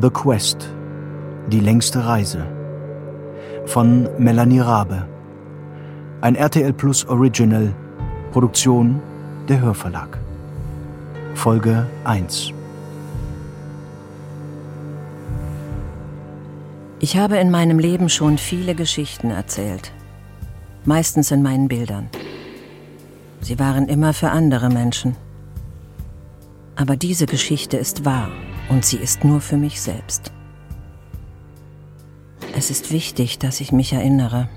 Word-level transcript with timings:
The 0.00 0.10
Quest 0.10 0.68
Die 1.48 1.58
längste 1.58 2.06
Reise 2.06 2.46
von 3.66 4.08
Melanie 4.16 4.60
Rabe. 4.60 5.08
Ein 6.20 6.36
RTL 6.36 6.72
Plus 6.72 7.04
Original, 7.08 7.74
Produktion 8.30 9.02
der 9.48 9.60
Hörverlag. 9.60 10.18
Folge 11.34 11.84
1 12.04 12.52
Ich 17.00 17.16
habe 17.16 17.38
in 17.38 17.50
meinem 17.50 17.80
Leben 17.80 18.08
schon 18.08 18.38
viele 18.38 18.76
Geschichten 18.76 19.32
erzählt, 19.32 19.92
meistens 20.84 21.32
in 21.32 21.42
meinen 21.42 21.66
Bildern. 21.66 22.08
Sie 23.40 23.58
waren 23.58 23.88
immer 23.88 24.12
für 24.12 24.30
andere 24.30 24.68
Menschen. 24.68 25.16
Aber 26.76 26.94
diese 26.94 27.26
Geschichte 27.26 27.76
ist 27.76 28.04
wahr 28.04 28.28
und 28.68 28.84
sie 28.84 28.98
ist 28.98 29.24
nur 29.24 29.40
für 29.40 29.56
mich 29.56 29.80
selbst. 29.80 30.32
Es 32.56 32.70
ist 32.70 32.92
wichtig, 32.92 33.38
dass 33.38 33.60
ich 33.60 33.72
mich 33.72 33.92
erinnere. 33.92 34.48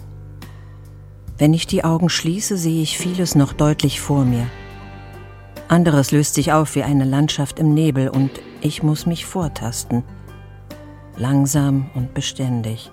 Wenn 1.37 1.53
ich 1.53 1.67
die 1.67 1.83
Augen 1.83 2.09
schließe, 2.09 2.57
sehe 2.57 2.81
ich 2.81 2.97
vieles 2.97 3.35
noch 3.35 3.53
deutlich 3.53 3.99
vor 3.99 4.25
mir. 4.25 4.47
Anderes 5.67 6.11
löst 6.11 6.33
sich 6.33 6.51
auf 6.51 6.75
wie 6.75 6.83
eine 6.83 7.05
Landschaft 7.05 7.59
im 7.59 7.73
Nebel 7.73 8.09
und 8.09 8.31
ich 8.61 8.83
muss 8.83 9.05
mich 9.05 9.25
vortasten 9.25 10.03
langsam 11.17 11.89
und 11.93 12.13
beständig, 12.13 12.91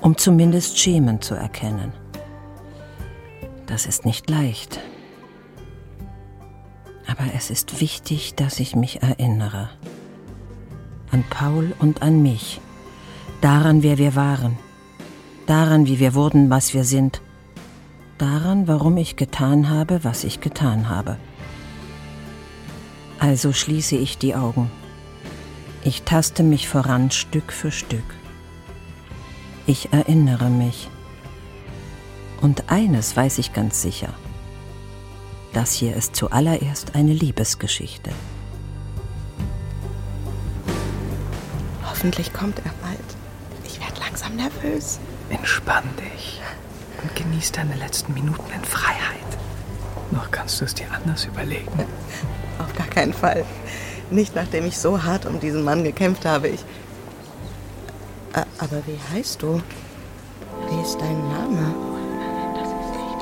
um 0.00 0.16
zumindest 0.16 0.78
Schemen 0.78 1.20
zu 1.20 1.34
erkennen. 1.34 1.92
Das 3.66 3.86
ist 3.86 4.04
nicht 4.04 4.30
leicht. 4.30 4.80
Aber 7.06 7.24
es 7.36 7.50
ist 7.50 7.80
wichtig, 7.80 8.34
dass 8.34 8.60
ich 8.60 8.76
mich 8.76 9.02
erinnere. 9.02 9.70
An 11.10 11.24
Paul 11.28 11.74
und 11.78 12.02
an 12.02 12.22
mich. 12.22 12.60
Daran, 13.40 13.82
wer 13.82 13.98
wir 13.98 14.14
waren. 14.14 14.58
Daran, 15.46 15.86
wie 15.86 15.98
wir 15.98 16.14
wurden, 16.14 16.50
was 16.50 16.74
wir 16.74 16.84
sind. 16.84 17.20
Daran, 18.18 18.68
warum 18.68 18.96
ich 18.96 19.16
getan 19.16 19.70
habe, 19.70 20.04
was 20.04 20.24
ich 20.24 20.40
getan 20.40 20.88
habe. 20.88 21.16
Also 23.18 23.52
schließe 23.52 23.96
ich 23.96 24.18
die 24.18 24.34
Augen 24.34 24.70
ich 25.82 26.02
taste 26.02 26.42
mich 26.42 26.68
voran 26.68 27.10
Stück 27.10 27.52
für 27.52 27.70
Stück. 27.70 28.04
Ich 29.66 29.92
erinnere 29.92 30.50
mich. 30.50 30.88
Und 32.42 32.70
eines 32.70 33.16
weiß 33.16 33.38
ich 33.38 33.52
ganz 33.52 33.80
sicher. 33.80 34.12
Das 35.52 35.72
hier 35.72 35.96
ist 35.96 36.14
zuallererst 36.16 36.94
eine 36.94 37.12
Liebesgeschichte. 37.12 38.10
Hoffentlich 42.00 42.32
kommt 42.32 42.58
er 42.60 42.72
bald. 42.80 42.98
Ich 43.62 43.78
werde 43.78 44.00
langsam 44.00 44.34
nervös. 44.36 44.98
Entspann 45.28 45.84
dich 45.98 46.40
und 47.02 47.14
genieß 47.14 47.52
deine 47.52 47.74
letzten 47.74 48.14
Minuten 48.14 48.50
in 48.54 48.64
Freiheit. 48.64 49.20
Noch 50.10 50.30
kannst 50.30 50.58
du 50.62 50.64
es 50.64 50.74
dir 50.74 50.86
anders 50.90 51.26
überlegen. 51.26 51.70
Auf 52.58 52.74
gar 52.74 52.86
keinen 52.86 53.12
Fall. 53.12 53.44
Nicht 54.10 54.34
nachdem 54.34 54.64
ich 54.64 54.78
so 54.78 55.02
hart 55.02 55.26
um 55.26 55.40
diesen 55.40 55.62
Mann 55.62 55.84
gekämpft 55.84 56.24
habe. 56.24 56.48
Ich. 56.48 56.64
Aber 58.32 58.82
wie 58.86 58.98
heißt 59.14 59.42
du? 59.42 59.60
Wie 60.70 60.80
ist 60.80 60.98
dein 61.02 61.28
Name? 61.28 61.74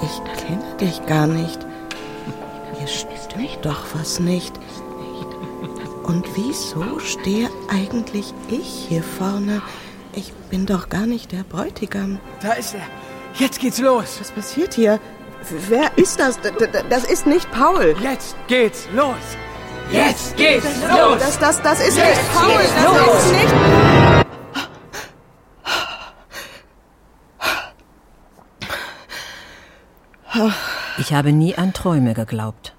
Ich 0.04 0.44
kenne 0.44 0.76
dich 0.80 1.04
gar 1.06 1.26
nicht. 1.26 1.58
Hier 2.78 2.86
stimmt 2.86 3.58
doch 3.62 3.86
was 3.94 4.20
nicht. 4.20 4.52
Und 6.08 6.26
wieso 6.34 6.98
stehe 7.00 7.50
eigentlich 7.68 8.32
ich 8.48 8.86
hier 8.88 9.02
vorne? 9.02 9.60
Ich 10.14 10.32
bin 10.50 10.64
doch 10.64 10.88
gar 10.88 11.04
nicht 11.06 11.32
der 11.32 11.42
Bräutigam. 11.42 12.18
Da 12.40 12.54
ist 12.54 12.74
er. 12.74 12.80
Jetzt 13.34 13.60
geht's 13.60 13.78
los. 13.78 14.16
Was 14.18 14.30
passiert 14.30 14.72
hier? 14.72 15.00
Wer 15.68 15.97
ist 15.98 16.18
das? 16.18 16.41
Das 16.88 17.04
ist 17.04 17.26
nicht 17.26 17.50
Paul. 17.50 17.94
Jetzt 18.02 18.34
geht's 18.48 18.88
los. 18.94 19.14
Jetzt 19.92 20.36
geht's 20.38 20.66
los! 20.91 21.18
Das, 21.18 21.38
das, 21.38 21.62
das 21.62 21.86
ist 21.86 21.97
Jetzt 21.97 22.08
nicht 22.08 22.34
Paul, 22.34 22.58
das 22.58 23.06
los. 23.06 23.24
ist 23.24 23.32
nicht... 23.32 23.54
Ich 30.98 31.12
habe 31.12 31.32
nie 31.32 31.54
an 31.54 31.72
Träume 31.72 32.14
geglaubt. 32.14 32.74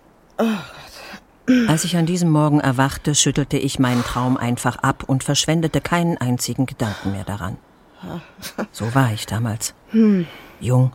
Als 1.68 1.84
ich 1.84 1.98
an 1.98 2.06
diesem 2.06 2.30
Morgen 2.30 2.60
erwachte, 2.60 3.16
schüttelte 3.16 3.58
ich 3.58 3.80
meinen 3.80 4.04
Traum 4.04 4.38
einfach 4.38 4.78
ab 4.78 5.04
und 5.08 5.24
verschwendete 5.24 5.82
keinen 5.82 6.18
einzigen 6.18 6.66
Gedanken 6.66 7.12
mehr 7.12 7.24
daran. 7.24 7.58
So 8.72 8.94
war 8.94 9.12
ich 9.12 9.26
damals. 9.26 9.74
Jung. 10.60 10.92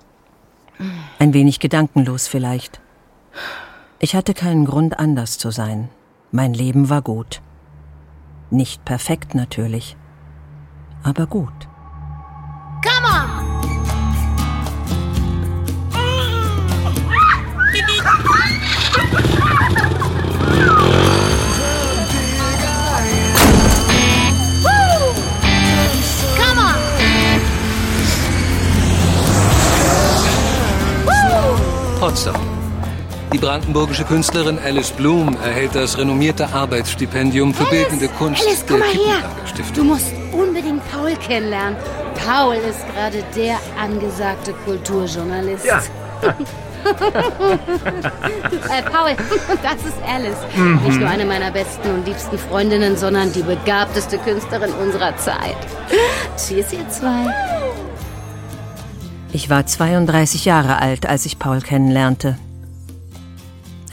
Ein 1.19 1.35
wenig 1.35 1.61
gedankenlos 1.61 2.29
vielleicht. 2.29 2.81
Ich 3.99 4.15
hatte 4.15 4.35
keinen 4.35 4.65
Grund, 4.65 4.99
anders 4.99 5.39
zu 5.39 5.51
sein. 5.51 5.89
Mein 6.31 6.55
Leben 6.55 6.89
war 6.89 7.03
gut. 7.03 7.41
Nicht 8.51 8.85
perfekt 8.85 9.35
natürlich, 9.35 9.97
aber 11.03 11.27
gut. 11.27 11.69
Come 12.83 13.07
on! 13.07 13.34
Brandenburgische 33.45 34.05
Künstlerin 34.05 34.59
Alice 34.59 34.91
Bloom 34.91 35.37
erhält 35.45 35.75
das 35.75 35.99
renommierte 35.99 36.49
Arbeitsstipendium 36.49 37.53
für 37.53 37.67
Alice, 37.67 37.89
bildende 37.89 38.09
Kunst 38.09 38.43
Alice, 38.43 38.65
der 38.65 38.81
Kippenberger 38.81 39.47
Stiftung. 39.47 39.75
Du 39.75 39.85
musst 39.85 40.07
unbedingt 40.33 40.83
Paul 40.91 41.15
kennenlernen. 41.17 41.77
Paul 42.27 42.55
ist 42.55 42.81
gerade 42.95 43.23
der 43.37 43.59
angesagte 43.79 44.55
Kulturjournalist. 44.65 45.67
Ja. 45.67 45.83
äh, 46.23 46.33
Paul, 48.91 49.15
das 49.63 49.85
ist 49.85 49.99
Alice. 50.09 50.39
Mhm. 50.57 50.81
Nicht 50.87 51.01
nur 51.01 51.11
eine 51.11 51.27
meiner 51.27 51.51
besten 51.51 51.91
und 51.91 52.07
liebsten 52.07 52.39
Freundinnen, 52.39 52.97
sondern 52.97 53.31
die 53.31 53.43
begabteste 53.43 54.17
Künstlerin 54.17 54.73
unserer 54.73 55.15
Zeit. 55.19 55.59
Cheers, 56.39 56.73
ihr 56.73 56.89
zwei. 56.89 57.27
Ich 59.33 59.51
war 59.51 59.67
32 59.67 60.47
Jahre 60.47 60.79
alt, 60.79 61.07
als 61.07 61.27
ich 61.27 61.39
Paul 61.39 61.61
kennenlernte. 61.61 62.39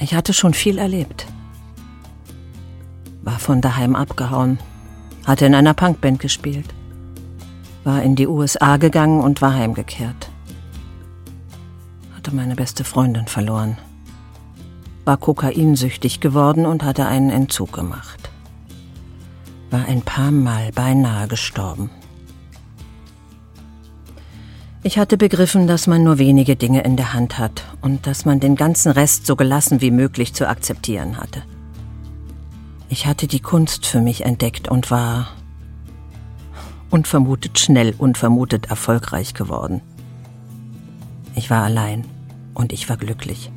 Ich 0.02 0.16
hatte 0.16 0.34
schon 0.34 0.56
viel 0.56 0.80
erlebt. 0.80 1.28
War 3.22 3.38
von 3.38 3.62
daheim 3.62 3.96
abgehauen, 3.96 4.58
hatte 5.28 5.46
in 5.46 5.54
einer 5.54 5.76
Punkband 5.76 6.20
gespielt, 6.20 6.74
war 7.84 8.02
in 8.02 8.16
die 8.16 8.26
USA 8.26 8.78
gegangen 8.78 9.22
und 9.22 9.44
war 9.44 9.54
heimgekehrt. 9.54 10.32
Hatte 12.16 12.36
meine 12.36 12.56
beste 12.56 12.84
Freundin 12.84 13.28
verloren, 13.28 13.78
war 15.06 15.18
kokainsüchtig 15.18 16.20
geworden 16.20 16.66
und 16.66 16.84
hatte 16.84 17.06
einen 17.06 17.30
Entzug 17.30 17.72
gemacht. 17.72 18.32
War 19.70 19.86
ein 19.86 20.02
paar 20.02 20.32
Mal 20.32 20.72
beinahe 20.72 21.28
gestorben. 21.28 21.92
Ich 24.84 24.98
hatte 24.98 25.16
begriffen, 25.16 25.68
dass 25.68 25.86
man 25.86 26.04
nur 26.04 26.18
wenige 26.18 26.56
Dinge 26.56 26.82
in 26.82 26.98
der 26.98 27.14
Hand 27.14 27.38
hat 27.38 27.66
und 27.82 28.08
dass 28.08 28.26
man 28.26 28.40
den 28.40 28.56
ganzen 28.56 28.92
Rest 28.92 29.28
so 29.28 29.36
gelassen 29.36 29.80
wie 29.80 29.92
möglich 29.92 30.34
zu 30.34 30.48
akzeptieren 30.48 31.18
hatte. 31.18 31.44
Ich 32.90 33.06
hatte 33.06 33.28
die 33.28 33.42
Kunst 33.42 33.86
für 33.86 34.02
mich 34.02 34.26
entdeckt 34.26 34.70
und 34.70 34.90
war 34.90 35.30
unvermutet 36.90 37.60
schnell, 37.60 37.94
unvermutet 37.96 38.72
erfolgreich 38.72 39.36
geworden. 39.36 39.82
Ich 41.36 41.52
war 41.52 41.64
allein 41.64 42.06
und 42.56 42.74
ich 42.74 42.90
war 42.90 42.98
glücklich. 42.98 43.52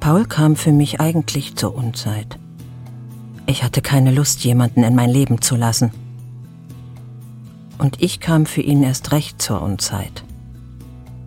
Paul 0.00 0.24
kam 0.24 0.56
für 0.56 0.72
mich 0.72 1.00
eigentlich 1.00 1.54
zur 1.54 1.76
Unzeit. 1.76 2.40
Ich 3.46 3.62
hatte 3.62 3.82
keine 3.82 4.10
Lust, 4.10 4.42
jemanden 4.42 4.82
in 4.82 4.96
mein 4.96 5.10
Leben 5.10 5.40
zu 5.40 5.54
lassen 5.54 5.92
und 7.82 8.00
ich 8.00 8.20
kam 8.20 8.46
für 8.46 8.60
ihn 8.60 8.84
erst 8.84 9.10
recht 9.10 9.42
zur 9.42 9.60
Unzeit. 9.60 10.22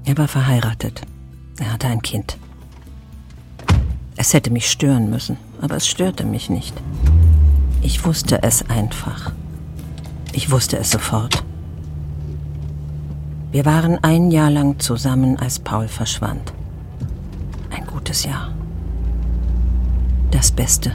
Er 0.06 0.18
war 0.18 0.30
verheiratet. 0.30 1.02
Er 1.60 1.74
hatte 1.74 1.88
ein 1.88 2.02
Kind. 2.02 2.38
Es 4.16 4.34
hätte 4.34 4.52
mich 4.52 4.72
stören 4.72 5.10
müssen, 5.10 5.36
aber 5.60 5.76
es 5.76 5.86
störte 5.86 6.26
mich 6.26 6.50
nicht. 6.50 6.74
Ich 7.82 8.06
wusste 8.06 8.42
es 8.42 8.70
einfach. 8.70 9.34
Ich 10.32 10.50
wusste 10.50 10.78
es 10.78 10.92
sofort. 10.92 11.44
Wir 13.52 13.66
waren 13.66 14.02
ein 14.02 14.32
Jahr 14.32 14.50
lang 14.50 14.80
zusammen, 14.80 15.38
als 15.38 15.60
Paul 15.60 15.90
verschwand. 15.90 16.54
Ein 17.70 17.86
gutes 17.86 18.24
Jahr. 18.24 18.54
Das 20.32 20.54
Beste. 20.54 20.94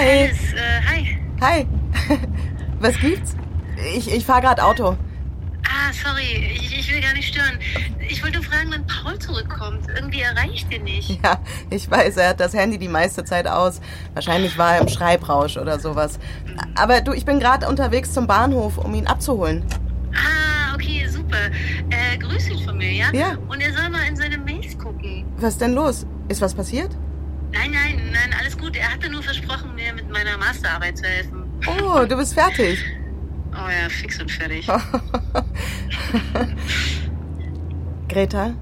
Hi. 0.00 0.06
Alice, 0.08 0.54
äh, 0.54 0.80
hi. 0.88 1.18
Hi. 1.42 1.66
Was 2.80 2.98
gibt's? 2.98 3.36
Ich, 3.94 4.10
ich 4.10 4.24
fahre 4.24 4.40
gerade 4.40 4.64
Auto. 4.64 4.96
Ah, 5.66 5.92
sorry, 5.92 6.54
ich, 6.54 6.78
ich 6.78 6.90
will 6.90 7.02
gar 7.02 7.12
nicht 7.12 7.28
stören. 7.34 7.58
Ich 8.08 8.22
wollte 8.22 8.38
nur 8.38 8.46
fragen, 8.46 8.70
wann 8.70 8.86
Paul 8.86 9.18
zurückkommt. 9.18 9.88
Irgendwie 9.94 10.22
erreicht 10.22 10.72
ihn 10.72 10.84
nicht. 10.84 11.20
Ja, 11.22 11.38
ich 11.68 11.90
weiß, 11.90 12.16
er 12.16 12.30
hat 12.30 12.40
das 12.40 12.54
Handy 12.54 12.78
die 12.78 12.88
meiste 12.88 13.24
Zeit 13.24 13.46
aus. 13.46 13.82
Wahrscheinlich 14.14 14.56
war 14.56 14.76
er 14.76 14.80
im 14.80 14.88
Schreibrausch 14.88 15.58
oder 15.58 15.78
sowas. 15.78 16.18
Aber 16.76 17.02
du, 17.02 17.12
ich 17.12 17.26
bin 17.26 17.38
gerade 17.38 17.68
unterwegs 17.68 18.14
zum 18.14 18.26
Bahnhof, 18.26 18.78
um 18.78 18.94
ihn 18.94 19.06
abzuholen. 19.06 19.66
Ah, 20.14 20.74
okay, 20.74 21.06
super. 21.08 21.50
Äh, 21.90 22.16
grüß 22.16 22.48
ihn 22.48 22.64
von 22.64 22.78
mir, 22.78 22.90
ja? 22.90 23.12
Ja. 23.12 23.36
Und 23.48 23.60
er 23.60 23.74
soll 23.74 23.90
mal 23.90 24.08
in 24.08 24.16
seine 24.16 24.38
Mails 24.38 24.78
gucken. 24.78 25.26
Was 25.36 25.58
denn 25.58 25.74
los? 25.74 26.06
Ist 26.28 26.40
was 26.40 26.54
passiert? 26.54 26.96
Nein, 27.52 27.70
nein, 27.72 28.10
nein, 28.12 28.34
alles 28.38 28.56
gut. 28.56 28.76
Er 28.76 28.92
hatte 28.92 29.10
nur 29.10 29.22
versprochen, 29.22 29.74
mir 29.74 29.92
mit 29.92 30.10
meiner 30.10 30.36
Masterarbeit 30.38 30.98
zu 30.98 31.04
helfen. 31.04 31.44
Oh, 31.66 32.04
du 32.04 32.16
bist 32.16 32.34
fertig. 32.34 32.78
Oh 33.52 33.68
ja, 33.68 33.88
fix 33.88 34.20
und 34.20 34.30
fertig. 34.30 34.66
Greta, 38.08 38.52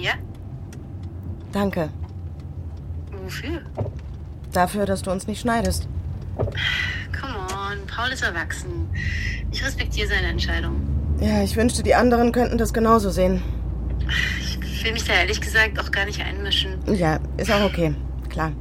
Ja? 0.00 0.12
danke. 1.52 1.88
Wofür? 3.24 3.60
Dafür, 4.52 4.86
dass 4.86 5.02
du 5.02 5.10
uns 5.10 5.26
nicht 5.26 5.40
schneidest. 5.40 5.88
Come 6.36 7.36
on, 7.38 7.86
Paul 7.86 8.10
ist 8.12 8.22
erwachsen. 8.22 8.88
Ich 9.50 9.64
respektiere 9.64 10.08
seine 10.08 10.28
Entscheidung. 10.28 10.80
Ja, 11.20 11.42
ich 11.42 11.54
wünschte, 11.56 11.82
die 11.82 11.94
anderen 11.94 12.32
könnten 12.32 12.58
das 12.58 12.72
genauso 12.72 13.10
sehen. 13.10 13.42
Ich 14.40 14.51
will 14.84 14.92
mich 14.92 15.04
da 15.04 15.14
ehrlich 15.14 15.40
gesagt 15.40 15.78
auch 15.78 15.90
gar 15.90 16.04
nicht 16.04 16.20
einmischen. 16.20 16.78
Ja, 16.94 17.18
ist 17.36 17.50
auch 17.50 17.62
okay. 17.62 17.94
Klar. 18.28 18.52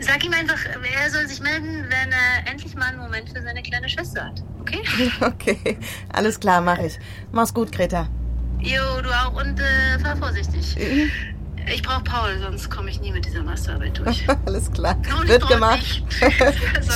Sag 0.00 0.24
ihm 0.24 0.32
einfach, 0.32 0.58
er 0.66 1.10
soll 1.10 1.26
sich 1.26 1.40
melden, 1.40 1.84
wenn 1.88 2.12
er 2.12 2.50
endlich 2.50 2.74
mal 2.76 2.86
einen 2.86 2.98
Moment 2.98 3.28
für 3.30 3.42
seine 3.42 3.62
kleine 3.62 3.88
Schwester 3.88 4.26
hat. 4.26 4.42
Okay? 4.60 4.82
Okay, 5.20 5.78
alles 6.12 6.38
klar, 6.38 6.60
mach 6.60 6.78
ich. 6.78 6.98
Mach's 7.32 7.52
gut, 7.52 7.72
Greta. 7.72 8.08
Jo, 8.60 9.02
du 9.02 9.10
auch 9.10 9.34
und 9.34 9.58
äh, 9.60 9.98
fahr 10.00 10.16
vorsichtig. 10.16 10.76
Ich 11.72 11.82
brauch 11.82 12.04
Paul, 12.04 12.38
sonst 12.40 12.70
komme 12.70 12.90
ich 12.90 13.00
nie 13.00 13.10
mit 13.12 13.24
dieser 13.24 13.42
Masterarbeit 13.42 13.98
durch. 13.98 14.26
Alles 14.46 14.70
klar. 14.70 14.96
Wird 15.24 15.42
ich 15.42 15.48
gemacht. 15.54 16.02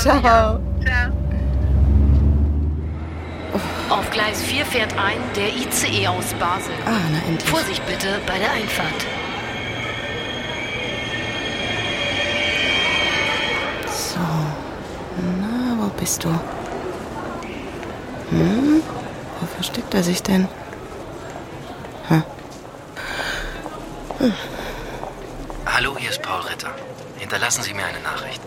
Ciao. 0.02 0.60
Ciao. 0.84 1.27
Auf 3.90 4.11
Gleis 4.11 4.43
4 4.43 4.67
fährt 4.67 4.93
ein 4.99 5.19
der 5.35 5.49
ICE 5.49 6.08
aus 6.08 6.35
Basel. 6.35 6.75
Ah, 6.85 7.00
na 7.11 7.19
endlich. 7.26 7.49
Vorsicht 7.49 7.85
bitte 7.87 8.20
bei 8.26 8.38
der 8.38 8.52
Einfahrt. 8.52 9.06
So. 13.87 14.20
Na, 15.40 15.82
wo 15.82 15.88
bist 15.99 16.23
du? 16.23 16.29
Hm? 18.31 18.82
Wo 19.40 19.46
versteckt 19.55 19.94
er 19.94 20.02
sich 20.02 20.23
denn? 20.23 20.46
Hm. 22.08 22.23
Hallo, 25.64 25.96
hier 25.96 26.11
ist 26.11 26.20
Paul 26.20 26.41
Ritter. 26.43 26.75
Hinterlassen 27.17 27.62
Sie 27.62 27.73
mir 27.73 27.87
eine 27.87 28.00
Nachricht. 28.00 28.43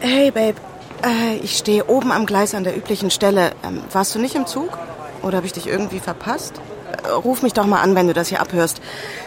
Hey, 0.00 0.30
Babe. 0.30 0.69
Äh, 1.04 1.36
ich 1.36 1.56
stehe 1.56 1.86
oben 1.86 2.12
am 2.12 2.26
Gleis 2.26 2.54
an 2.54 2.64
der 2.64 2.76
üblichen 2.76 3.10
Stelle. 3.10 3.52
Ähm, 3.62 3.82
warst 3.92 4.14
du 4.14 4.18
nicht 4.18 4.34
im 4.34 4.46
Zug? 4.46 4.76
Oder 5.22 5.38
habe 5.38 5.46
ich 5.46 5.52
dich 5.52 5.66
irgendwie 5.66 6.00
verpasst? 6.00 6.60
Äh, 7.04 7.08
ruf 7.10 7.42
mich 7.42 7.52
doch 7.52 7.66
mal 7.66 7.80
an, 7.80 7.94
wenn 7.94 8.06
du 8.06 8.12
das 8.12 8.28
hier 8.28 8.40
abhörst. 8.40 8.80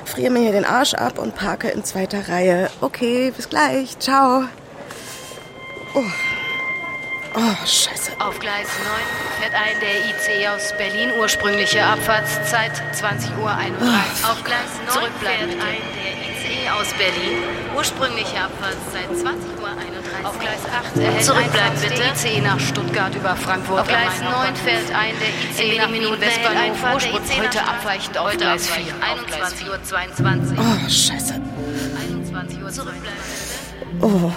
Friere 0.05 0.31
mir 0.31 0.41
hier 0.41 0.51
den 0.51 0.65
Arsch 0.65 0.93
ab 0.93 1.17
und 1.17 1.35
parke 1.35 1.69
in 1.69 1.83
zweiter 1.83 2.29
Reihe. 2.29 2.69
Okay, 2.81 3.31
bis 3.35 3.49
gleich. 3.49 3.97
Ciao. 3.99 4.43
Oh, 5.95 6.01
oh 7.35 7.65
scheiße. 7.65 8.11
Auf 8.19 8.39
Gleis 8.39 8.67
9 8.83 9.41
fährt 9.41 9.53
ein 9.53 9.79
der 9.79 10.39
ICE 10.39 10.47
aus 10.49 10.73
Berlin. 10.77 11.11
Ursprüngliche 11.19 11.83
Abfahrtszeit 11.83 12.71
20.31 12.93 13.41
Uhr. 13.41 13.51
Auf 13.51 14.43
Gleis 14.43 14.69
9 14.85 14.93
Zurückbleiben 14.93 15.49
fährt 15.49 15.63
ein 15.63 15.81
der 16.03 16.12
aus 16.73 16.93
Berlin. 16.93 17.43
Ursprüngliche 17.75 18.39
Abfahrtszeit 18.39 19.09
20.31 19.09 19.61
Uhr. 19.61 20.27
Auf 20.27 20.39
Gleis 20.39 20.61
8 20.65 20.97
erhält 20.97 21.23
Zurückbleiben, 21.23 21.79
bitte. 21.81 21.95
der 21.95 22.13
ICE 22.13 22.41
nach 22.41 22.59
Stuttgart 22.59 23.15
über 23.15 23.35
Frankfurt. 23.35 23.81
Auf 23.81 23.87
Gleis 23.87 24.21
am 24.21 24.31
Main 24.31 24.53
9 24.53 24.55
fährt 24.55 24.95
ein 24.95 25.13
der 25.19 25.65
ICE 25.65 25.77
nach 25.77 25.89
Berlin 25.89 26.19
Westbahnhof. 26.19 26.83
Einfahrt 26.83 27.03
der 27.03 27.39
heute 27.39 27.63
abweichend 27.63 28.17
auf 28.17 28.27
Heute 28.27 28.37
Gleis 28.37 28.69
abweichend. 28.69 28.95
4. 28.95 29.11
Auf 29.13 29.25
Gleis 29.27 29.53
21.22 29.61 30.57
Uhr. 30.57 30.65
Oh, 30.65 30.89
scheiße. 30.89 31.41
21 32.09 32.63
Uhr. 32.63 32.69
Zurückbleiben. 32.69 33.19
Oh. 34.01 34.31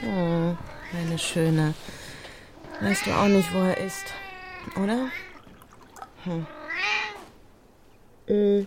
Hm, 0.00 0.58
meine 0.92 1.18
Schöne. 1.18 1.74
Weißt 2.80 3.06
du 3.06 3.12
auch 3.12 3.26
nicht, 3.28 3.52
wo 3.54 3.58
er 3.58 3.78
ist, 3.78 4.06
oder? 4.76 5.08
Hm. 6.24 6.46
Äh. 8.28 8.66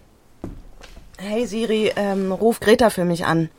Hey 1.18 1.46
Siri, 1.48 1.92
ähm, 1.96 2.32
ruf 2.32 2.60
Greta 2.60 2.90
für 2.90 3.06
mich 3.06 3.26
an. 3.26 3.50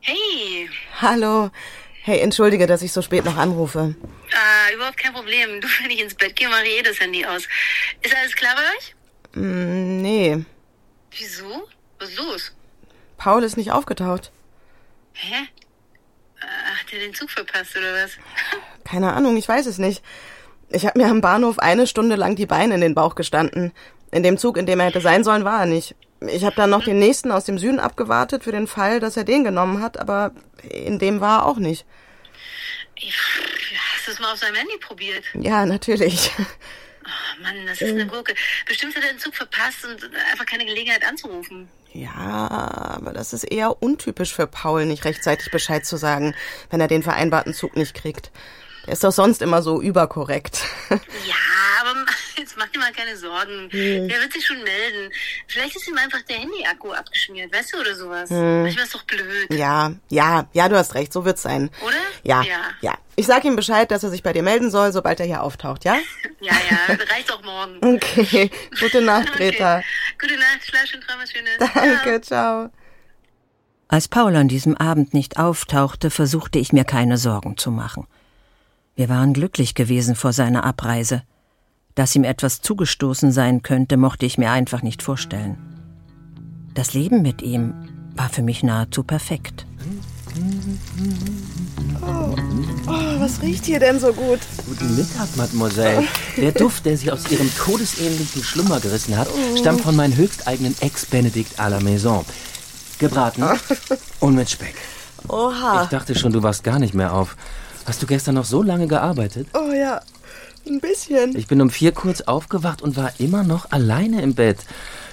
Hey, 0.00 0.68
Hallo. 1.00 1.50
Hey, 2.02 2.20
entschuldige, 2.20 2.66
dass 2.66 2.82
ich 2.82 2.92
so 2.92 3.02
spät 3.02 3.24
noch 3.24 3.36
anrufe. 3.36 3.94
äh, 4.70 4.74
überhaupt 4.74 4.96
kein 4.96 5.12
Problem. 5.12 5.60
Du, 5.60 5.66
wenn 5.82 5.90
ich 5.90 6.00
ins 6.00 6.14
Bett 6.14 6.36
gehe, 6.36 6.48
mache 6.48 6.64
ich 6.66 6.78
eh 6.78 6.82
das 6.82 7.00
Handy 7.00 7.24
aus. 7.26 7.42
Ist 8.02 8.14
alles 8.16 8.36
klar 8.36 8.54
bei 8.54 8.62
euch? 8.76 8.94
Hm, 9.34 10.02
nee, 10.02 10.44
Wieso? 11.18 11.66
Was 11.98 12.10
ist 12.10 12.18
los? 12.18 12.56
Paul 13.16 13.42
ist 13.42 13.56
nicht 13.56 13.72
aufgetaucht. 13.72 14.30
Hä? 15.14 15.48
Hat 16.86 16.92
er 16.92 17.00
den 17.00 17.14
Zug 17.14 17.28
verpasst 17.30 17.76
oder 17.76 17.92
was? 17.94 18.12
Keine 18.84 19.12
Ahnung, 19.12 19.36
ich 19.36 19.48
weiß 19.48 19.66
es 19.66 19.78
nicht. 19.78 20.04
Ich 20.68 20.86
habe 20.86 21.00
mir 21.00 21.08
am 21.08 21.20
Bahnhof 21.20 21.58
eine 21.58 21.88
Stunde 21.88 22.14
lang 22.14 22.36
die 22.36 22.46
Beine 22.46 22.76
in 22.76 22.80
den 22.80 22.94
Bauch 22.94 23.16
gestanden. 23.16 23.72
In 24.12 24.22
dem 24.22 24.38
Zug, 24.38 24.56
in 24.56 24.66
dem 24.66 24.78
er 24.78 24.86
hätte 24.86 25.00
sein 25.00 25.24
sollen, 25.24 25.44
war 25.44 25.60
er 25.60 25.66
nicht. 25.66 25.96
Ich 26.20 26.44
habe 26.44 26.54
dann 26.54 26.70
noch 26.70 26.84
den 26.84 27.00
nächsten 27.00 27.32
aus 27.32 27.44
dem 27.44 27.58
Süden 27.58 27.80
abgewartet 27.80 28.44
für 28.44 28.52
den 28.52 28.68
Fall, 28.68 29.00
dass 29.00 29.16
er 29.16 29.24
den 29.24 29.42
genommen 29.42 29.82
hat, 29.82 29.98
aber 29.98 30.30
in 30.62 31.00
dem 31.00 31.20
war 31.20 31.40
er 31.40 31.46
auch 31.46 31.56
nicht. 31.56 31.84
Hast 32.96 34.06
du 34.06 34.12
es 34.12 34.20
mal 34.20 34.32
auf 34.32 34.38
seinem 34.38 34.54
Handy 34.54 34.78
probiert? 34.78 35.24
Ja, 35.34 35.66
natürlich. 35.66 36.30
Oh 36.38 37.42
Mann, 37.42 37.66
das 37.66 37.80
ist 37.80 37.90
eine 37.90 38.06
Gurke. 38.06 38.34
Bestimmt 38.66 38.94
hat 38.94 39.02
er 39.02 39.10
den 39.10 39.18
Zug 39.18 39.34
verpasst 39.34 39.84
und 39.84 40.02
einfach 40.30 40.46
keine 40.46 40.64
Gelegenheit 40.64 41.04
anzurufen. 41.04 41.68
Ja, 41.96 42.96
aber 42.96 43.12
das 43.12 43.32
ist 43.32 43.44
eher 43.44 43.82
untypisch 43.82 44.34
für 44.34 44.46
Paul, 44.46 44.84
nicht 44.84 45.04
rechtzeitig 45.04 45.50
Bescheid 45.50 45.86
zu 45.86 45.96
sagen, 45.96 46.34
wenn 46.68 46.80
er 46.80 46.88
den 46.88 47.02
vereinbarten 47.02 47.54
Zug 47.54 47.74
nicht 47.74 47.94
kriegt. 47.94 48.30
Er 48.86 48.92
ist 48.92 49.02
doch 49.02 49.12
sonst 49.12 49.40
immer 49.40 49.62
so 49.62 49.80
überkorrekt. 49.80 50.62
Ja, 50.90 51.34
jetzt 52.46 52.56
mach 52.56 52.68
dir 52.68 52.78
mal 52.78 52.92
keine 52.92 53.16
Sorgen. 53.16 53.68
Der 53.72 54.20
wird 54.20 54.32
sich 54.32 54.46
schon 54.46 54.62
melden. 54.62 55.12
Vielleicht 55.48 55.74
ist 55.76 55.88
ihm 55.88 55.96
einfach 55.98 56.22
der 56.22 56.36
Handy-Akku 56.36 56.92
abgeschmiert, 56.92 57.52
weißt 57.52 57.74
du, 57.74 57.80
oder 57.80 57.94
sowas. 57.96 58.30
Manchmal 58.30 58.84
ist 58.84 58.94
doch 58.94 59.02
blöd. 59.02 59.52
Ja, 59.52 59.92
ja, 60.08 60.48
ja, 60.52 60.68
du 60.68 60.76
hast 60.76 60.94
recht, 60.94 61.12
so 61.12 61.24
wird's 61.24 61.42
sein. 61.42 61.70
Oder? 61.84 61.96
Ja, 62.22 62.42
Ja. 62.42 62.60
ja. 62.80 62.98
Ich 63.18 63.24
sag 63.26 63.44
ihm 63.44 63.56
Bescheid, 63.56 63.90
dass 63.90 64.02
er 64.04 64.10
sich 64.10 64.22
bei 64.22 64.34
dir 64.34 64.42
melden 64.42 64.70
soll, 64.70 64.92
sobald 64.92 65.18
er 65.20 65.26
hier 65.26 65.42
auftaucht, 65.42 65.84
ja? 65.84 65.96
Ja, 66.40 66.52
ja, 66.70 66.94
reicht 67.10 67.32
auch 67.32 67.42
morgen. 67.42 67.78
Okay, 67.96 68.50
gute 68.78 69.00
Nacht, 69.00 69.32
Greta. 69.36 69.78
Okay. 69.78 69.86
Gute 70.20 70.36
Nacht, 70.36 70.64
schlaf 70.64 70.84
schön, 70.86 71.00
träum 71.00 71.18
was 71.20 71.30
Schönes. 71.32 71.56
Danke, 71.74 72.20
ciao. 72.20 72.70
Als 73.88 74.08
Paul 74.08 74.36
an 74.36 74.48
diesem 74.48 74.76
Abend 74.76 75.14
nicht 75.14 75.38
auftauchte, 75.38 76.10
versuchte 76.10 76.58
ich 76.58 76.72
mir 76.72 76.84
keine 76.84 77.16
Sorgen 77.16 77.56
zu 77.56 77.70
machen. 77.70 78.06
Wir 78.96 79.08
waren 79.08 79.32
glücklich 79.32 79.74
gewesen 79.74 80.14
vor 80.14 80.32
seiner 80.34 80.64
Abreise. 80.64 81.22
Dass 81.96 82.14
ihm 82.14 82.24
etwas 82.24 82.60
zugestoßen 82.60 83.32
sein 83.32 83.62
könnte, 83.62 83.96
mochte 83.96 84.26
ich 84.26 84.36
mir 84.36 84.50
einfach 84.50 84.82
nicht 84.82 85.02
vorstellen. 85.02 85.56
Das 86.74 86.92
Leben 86.92 87.22
mit 87.22 87.40
ihm 87.40 87.72
war 88.14 88.28
für 88.28 88.42
mich 88.42 88.62
nahezu 88.62 89.02
perfekt. 89.02 89.66
Oh, 92.02 92.34
was 93.18 93.40
riecht 93.40 93.64
hier 93.64 93.80
denn 93.80 93.98
so 93.98 94.12
gut? 94.12 94.40
Guten 94.66 94.94
Mittag, 94.94 95.34
Mademoiselle. 95.36 96.06
Der 96.36 96.52
Duft, 96.52 96.84
der 96.84 96.98
Sie 96.98 97.10
aus 97.10 97.30
Ihrem 97.30 97.50
todesähnlichen 97.56 98.44
Schlummer 98.44 98.78
gerissen 98.78 99.16
hat, 99.16 99.28
stammt 99.58 99.80
von 99.80 99.96
meinem 99.96 100.16
höchsteigenen 100.16 100.74
Ex-Benedikt 100.80 101.58
à 101.58 101.70
la 101.70 101.80
Maison. 101.80 102.26
Gebraten 102.98 103.42
und 104.20 104.34
mit 104.34 104.50
Speck. 104.50 104.74
Oha. 105.28 105.84
Ich 105.84 105.88
dachte 105.88 106.14
schon, 106.14 106.32
du 106.32 106.42
warst 106.42 106.62
gar 106.62 106.78
nicht 106.78 106.92
mehr 106.92 107.14
auf. 107.14 107.38
Hast 107.86 108.02
du 108.02 108.06
gestern 108.06 108.34
noch 108.34 108.44
so 108.44 108.62
lange 108.62 108.86
gearbeitet? 108.86 109.48
Oh 109.54 109.72
ja, 109.72 110.02
ein 110.66 110.80
bisschen. 110.80 111.36
Ich 111.36 111.46
bin 111.46 111.60
um 111.60 111.70
vier 111.70 111.92
kurz 111.92 112.22
aufgewacht 112.22 112.82
und 112.82 112.96
war 112.96 113.12
immer 113.18 113.42
noch 113.44 113.70
alleine 113.70 114.22
im 114.22 114.34
Bett. 114.34 114.58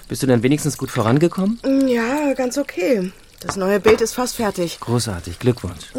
Bist 0.07 0.21
du 0.23 0.27
denn 0.27 0.43
wenigstens 0.43 0.77
gut 0.77 0.91
vorangekommen? 0.91 1.59
Ja, 1.87 2.33
ganz 2.33 2.57
okay. 2.57 3.11
Das 3.39 3.55
neue 3.55 3.79
Bild 3.79 4.01
ist 4.01 4.13
fast 4.13 4.35
fertig. 4.35 4.79
Großartig, 4.79 5.39
Glückwunsch. 5.39 5.91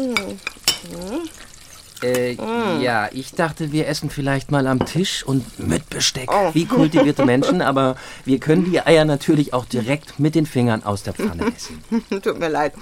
Äh, 2.01 2.35
Mm. 2.35 2.81
ja, 2.81 3.09
ich 3.13 3.31
dachte, 3.31 3.71
wir 3.71 3.87
essen 3.87 4.09
vielleicht 4.09 4.51
mal 4.51 4.67
am 4.67 4.85
Tisch 4.85 5.23
und 5.23 5.59
mit 5.65 5.89
Besteck. 5.89 6.29
Oh. 6.31 6.53
Wie 6.53 6.65
kultivierte 6.65 7.25
Menschen, 7.25 7.61
aber 7.61 7.95
wir 8.25 8.39
können 8.39 8.65
die 8.69 8.81
Eier 8.81 9.05
natürlich 9.05 9.53
auch 9.53 9.65
direkt 9.65 10.19
mit 10.19 10.35
den 10.35 10.45
Fingern 10.45 10.83
aus 10.83 11.03
der 11.03 11.13
Pfanne 11.13 11.45
essen. 11.55 11.81
Tut 12.21 12.37
mir 12.37 12.49
leid. 12.49 12.73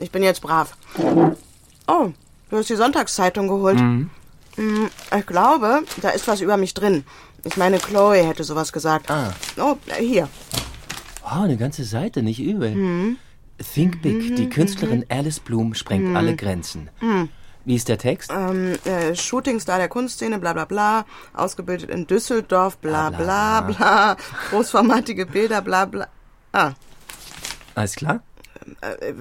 Ich 0.00 0.10
bin 0.10 0.22
jetzt 0.22 0.42
brav. 0.42 0.76
Oh, 1.88 2.10
du 2.50 2.56
hast 2.56 2.68
die 2.68 2.76
Sonntagszeitung 2.76 3.48
geholt. 3.48 3.80
Mhm. 3.80 4.10
Mm, 4.56 4.86
Ich 5.18 5.26
glaube, 5.26 5.82
da 6.02 6.10
ist 6.10 6.26
was 6.28 6.40
über 6.40 6.56
mich 6.56 6.74
drin. 6.74 7.04
Ich 7.44 7.56
meine, 7.56 7.78
Chloe 7.78 8.24
hätte 8.26 8.44
sowas 8.44 8.72
gesagt. 8.72 9.10
Ah. 9.10 9.32
Oh, 9.58 9.76
hier. 9.98 10.28
Oh, 11.24 11.42
eine 11.42 11.56
ganze 11.56 11.84
Seite, 11.84 12.22
nicht 12.22 12.40
übel. 12.40 12.74
Mhm. 12.74 13.16
Think 13.74 14.02
Big, 14.02 14.34
die 14.36 14.48
Künstlerin 14.48 15.04
Alice 15.08 15.40
Bloom 15.40 15.74
sprengt 15.74 16.08
Mhm. 16.08 16.16
alle 16.16 16.36
Grenzen. 16.36 16.90
Mhm. 17.00 17.28
Wie 17.66 17.76
ist 17.76 17.88
der 17.88 17.96
Text? 17.98 18.30
Ähm, 18.30 18.74
äh, 18.84 19.14
Shootingstar 19.14 19.78
der 19.78 19.88
Kunstszene, 19.88 20.38
bla 20.38 20.52
bla 20.52 20.64
bla. 20.66 21.06
Ausgebildet 21.32 21.88
in 21.88 22.06
Düsseldorf, 22.06 22.76
bla 22.78 23.08
bla 23.10 23.60
bla. 23.62 24.16
Großformatige 24.50 25.24
Bilder, 25.26 25.62
bla 25.62 25.86
bla. 25.86 26.08
Ah. 26.52 26.72
Alles 27.74 27.94
klar? 27.96 28.20
Äh, 28.80 29.12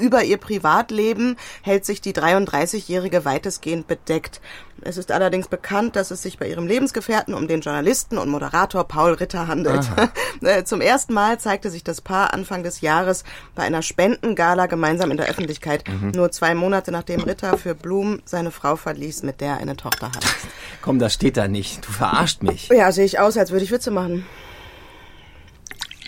Über 0.00 0.24
ihr 0.24 0.36
Privatleben 0.36 1.36
hält 1.62 1.84
sich 1.84 2.00
die 2.00 2.12
33-Jährige 2.14 3.24
weitestgehend 3.24 3.86
bedeckt. 3.86 4.40
Es 4.82 4.96
ist 4.96 5.12
allerdings 5.12 5.48
bekannt, 5.48 5.94
dass 5.96 6.10
es 6.10 6.22
sich 6.22 6.38
bei 6.38 6.48
ihrem 6.48 6.66
Lebensgefährten 6.66 7.34
um 7.34 7.48
den 7.48 7.60
Journalisten 7.60 8.16
und 8.16 8.30
Moderator 8.30 8.84
Paul 8.84 9.14
Ritter 9.14 9.46
handelt. 9.48 9.88
Äh, 10.42 10.64
Zum 10.64 10.80
ersten 10.80 11.12
Mal 11.12 11.38
zeigte 11.38 11.70
sich 11.70 11.84
das 11.84 12.00
Paar 12.00 12.32
Anfang 12.32 12.62
des 12.62 12.80
Jahres 12.80 13.24
bei 13.54 13.62
einer 13.62 13.82
Spendengala 13.82 14.66
gemeinsam 14.66 15.10
in 15.10 15.18
der 15.18 15.26
Öffentlichkeit. 15.26 15.86
Mhm. 15.86 16.12
Nur 16.12 16.30
zwei 16.32 16.54
Monate 16.54 16.90
nachdem 16.92 17.20
Ritter 17.20 17.58
für 17.58 17.74
Blum 17.74 18.22
seine 18.24 18.50
Frau 18.50 18.76
verließ, 18.76 19.22
mit 19.22 19.42
der 19.42 19.50
er 19.50 19.56
eine 19.58 19.76
Tochter 19.76 20.06
hat. 20.06 20.24
Komm, 20.82 20.98
das 20.98 21.12
steht 21.12 21.36
da 21.36 21.46
nicht. 21.46 21.86
Du 21.86 21.92
verarscht 21.92 22.42
mich. 22.42 22.68
Ja, 22.68 22.90
sehe 22.90 23.04
ich 23.04 23.18
aus, 23.18 23.36
als 23.36 23.50
würde 23.50 23.64
ich 23.64 23.70
Witze 23.70 23.90
machen. 23.90 24.24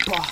Boah, 0.07 0.25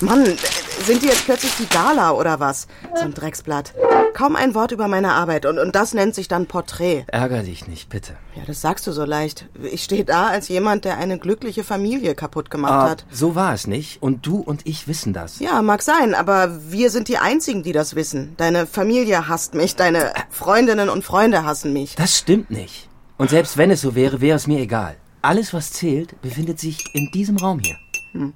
Mann, 0.00 0.24
äh, 0.24 0.36
sind 0.84 1.02
die 1.02 1.06
jetzt 1.06 1.24
plötzlich 1.24 1.56
die 1.56 1.66
Gala 1.68 2.12
oder 2.12 2.38
was? 2.38 2.68
So 2.94 3.02
ein 3.02 3.14
Drecksblatt. 3.14 3.74
Kaum 4.14 4.36
ein 4.36 4.54
Wort 4.54 4.70
über 4.70 4.86
meine 4.86 5.12
Arbeit 5.12 5.44
und, 5.44 5.58
und 5.58 5.74
das 5.74 5.92
nennt 5.92 6.14
sich 6.14 6.28
dann 6.28 6.46
Porträt. 6.46 7.04
Ärger 7.08 7.42
dich 7.42 7.66
nicht, 7.66 7.88
bitte. 7.88 8.14
Ja, 8.36 8.42
das 8.46 8.60
sagst 8.60 8.86
du 8.86 8.92
so 8.92 9.04
leicht. 9.04 9.46
Ich 9.72 9.82
stehe 9.82 10.04
da 10.04 10.28
als 10.28 10.48
jemand, 10.48 10.84
der 10.84 10.98
eine 10.98 11.18
glückliche 11.18 11.64
Familie 11.64 12.14
kaputt 12.14 12.48
gemacht 12.50 12.72
Ah, 12.72 12.90
hat. 12.90 13.04
so 13.10 13.34
war 13.34 13.52
es 13.54 13.66
nicht. 13.66 14.00
Und 14.00 14.24
du 14.24 14.36
und 14.38 14.66
ich 14.66 14.86
wissen 14.86 15.12
das. 15.12 15.40
Ja, 15.40 15.60
mag 15.62 15.82
sein, 15.82 16.14
aber 16.14 16.70
wir 16.70 16.90
sind 16.90 17.08
die 17.08 17.18
Einzigen, 17.18 17.64
die 17.64 17.72
das 17.72 17.96
wissen. 17.96 18.34
Deine 18.36 18.66
Familie 18.66 19.26
hasst 19.28 19.54
mich, 19.54 19.74
deine 19.74 20.12
Freundinnen 20.30 20.88
und 20.90 21.02
Freunde 21.04 21.44
hassen 21.44 21.72
mich. 21.72 21.96
Das 21.96 22.16
stimmt 22.16 22.50
nicht. 22.50 22.88
Und 23.16 23.30
selbst 23.30 23.56
wenn 23.56 23.70
es 23.72 23.80
so 23.80 23.96
wäre, 23.96 24.20
wäre 24.20 24.36
es 24.36 24.46
mir 24.46 24.60
egal. 24.60 24.96
Alles, 25.22 25.52
was 25.52 25.72
zählt, 25.72 26.20
befindet 26.22 26.60
sich 26.60 26.84
in 26.94 27.10
diesem 27.12 27.36
Raum 27.36 27.58
hier. 27.58 27.76
Hm, 28.12 28.32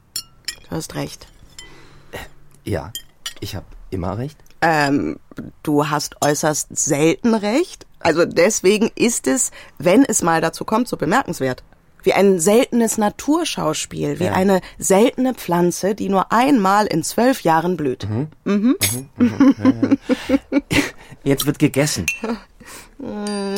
du 0.68 0.76
hast 0.76 0.96
recht. 0.96 1.28
Ja, 2.64 2.92
ich 3.40 3.54
habe 3.56 3.66
immer 3.90 4.18
recht. 4.18 4.38
Ähm, 4.60 5.18
du 5.62 5.88
hast 5.88 6.16
äußerst 6.22 6.68
selten 6.76 7.34
recht. 7.34 7.86
Also 8.00 8.24
deswegen 8.24 8.90
ist 8.94 9.26
es, 9.26 9.50
wenn 9.78 10.04
es 10.04 10.22
mal 10.22 10.40
dazu 10.40 10.64
kommt, 10.64 10.88
so 10.88 10.96
bemerkenswert. 10.96 11.62
Wie 12.04 12.12
ein 12.14 12.40
seltenes 12.40 12.98
Naturschauspiel, 12.98 14.18
wie 14.18 14.24
Ja. 14.24 14.32
eine 14.32 14.60
seltene 14.78 15.34
Pflanze, 15.34 15.94
die 15.94 16.08
nur 16.08 16.32
einmal 16.32 16.86
in 16.86 17.04
zwölf 17.04 17.42
Jahren 17.42 17.76
blüht. 17.76 18.08
Mhm. 18.44 18.76
Jetzt 21.24 21.46
wird 21.46 21.58
gegessen. 21.60 22.06
Mm. 22.98 23.54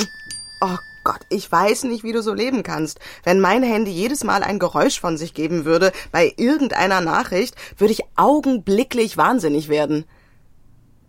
Oh 0.60 0.76
Gott, 1.04 1.20
ich 1.28 1.50
weiß 1.52 1.84
nicht, 1.84 2.02
wie 2.02 2.12
du 2.12 2.22
so 2.22 2.32
leben 2.32 2.62
kannst. 2.62 2.98
Wenn 3.22 3.38
mein 3.40 3.62
Handy 3.62 3.90
jedes 3.90 4.24
Mal 4.24 4.42
ein 4.42 4.58
Geräusch 4.58 4.98
von 4.98 5.16
sich 5.18 5.34
geben 5.34 5.64
würde, 5.66 5.92
bei 6.12 6.32
irgendeiner 6.36 7.00
Nachricht, 7.02 7.54
würde 7.78 7.92
ich 7.92 8.02
augenblicklich 8.16 9.16
wahnsinnig 9.16 9.68
werden. 9.68 10.04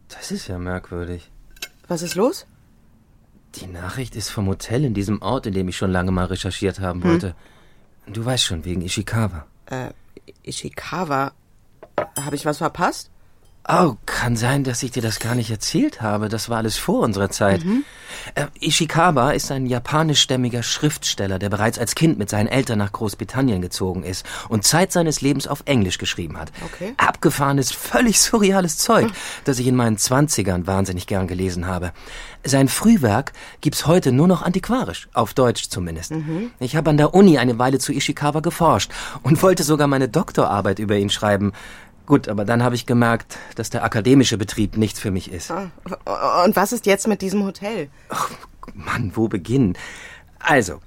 Das 0.10 0.32
ist 0.32 0.48
ja 0.48 0.58
merkwürdig. 0.60 1.32
Was 1.88 2.02
ist 2.02 2.16
los? 2.16 2.46
Die 3.56 3.68
Nachricht 3.68 4.16
ist 4.18 4.30
vom 4.30 4.48
Hotel 4.48 4.84
in 4.84 4.94
diesem 4.94 5.22
Ort, 5.22 5.46
in 5.48 5.54
dem 5.54 5.70
ich 5.70 5.78
schon 5.78 5.92
lange 5.92 6.12
mal 6.12 6.26
recherchiert 6.26 6.80
haben 6.82 7.02
Hm. 7.04 7.10
wollte. 7.10 7.36
Du 8.08 8.24
weißt 8.24 8.44
schon, 8.44 8.66
wegen 8.66 8.82
Ishikawa. 8.82 9.48
Äh, 9.68 9.90
Ishikawa. 10.44 11.32
Habe 12.20 12.36
ich 12.36 12.46
was 12.46 12.58
verpasst? 12.58 13.10
Oh, 13.68 13.96
kann 14.06 14.36
sein, 14.36 14.64
dass 14.64 14.84
ich 14.84 14.92
dir 14.92 15.02
das 15.02 15.20
gar 15.20 15.34
nicht 15.34 15.50
erzählt 15.50 16.02
habe. 16.02 16.30
Das 16.30 16.50
war 16.50 16.58
alles 16.58 16.78
vor 16.78 17.00
unserer 17.00 17.30
Zeit. 17.32 17.66
Mhm. 17.66 17.84
Äh, 18.36 18.46
Ishikawa 18.60 19.32
ist 19.32 19.52
ein 19.52 19.66
japanischstämmiger 19.66 20.62
Schriftsteller, 20.62 21.40
der 21.40 21.50
bereits 21.50 21.80
als 21.80 21.96
Kind 21.96 22.20
mit 22.20 22.30
seinen 22.30 22.48
Eltern 22.48 22.78
nach 22.78 22.92
Großbritannien 22.92 23.62
gezogen 23.62 24.04
ist 24.04 24.24
und 24.50 24.64
Zeit 24.64 24.92
seines 24.92 25.22
Lebens 25.22 25.48
auf 25.48 25.64
Englisch 25.66 25.98
geschrieben 25.98 26.38
hat. 26.38 26.52
Okay. 26.64 26.94
Abgefahrenes, 26.98 27.72
völlig 27.72 28.20
surreales 28.20 28.78
Zeug, 28.78 29.08
das 29.46 29.58
ich 29.58 29.66
in 29.66 29.76
meinen 29.76 29.98
Zwanzigern 29.98 30.68
wahnsinnig 30.68 31.08
gern 31.08 31.28
gelesen 31.28 31.66
habe. 31.66 31.92
Sein 32.44 32.68
Frühwerk 32.68 33.34
gibt's 33.62 33.88
heute 33.88 34.12
nur 34.12 34.28
noch 34.28 34.44
antiquarisch, 34.44 35.08
auf 35.14 35.34
Deutsch 35.34 35.70
zumindest. 35.70 36.12
Mhm. 36.12 36.52
Ich 36.60 36.76
habe 36.76 36.92
an 36.92 36.98
der 36.98 37.16
Uni 37.16 37.40
eine 37.40 37.58
Weile 37.58 37.80
zu 37.80 37.92
Ishikawa 37.92 38.42
geforscht 38.42 38.92
und 39.24 39.42
wollte 39.42 39.64
sogar 39.64 39.88
meine 39.88 40.08
Doktorarbeit 40.08 40.78
über 40.78 40.96
ihn 40.96 41.10
schreiben. 41.10 41.54
Gut, 42.06 42.28
aber 42.28 42.46
dann 42.46 42.62
habe 42.64 42.76
ich 42.76 42.86
gemerkt, 42.86 43.38
dass 43.56 43.70
der 43.70 43.84
akademische 43.84 44.38
Betrieb 44.38 44.78
nichts 44.78 45.00
für 45.00 45.12
mich 45.12 45.32
ist. 45.32 45.52
Ah, 45.52 45.72
Und 46.46 46.56
was 46.56 46.72
ist 46.72 46.86
jetzt 46.86 47.08
mit 47.08 47.22
diesem 47.22 47.44
Hotel? 47.46 47.90
Mann, 48.74 49.12
wo 49.16 49.28
beginnen? 49.28 49.78
Also, 50.40 50.80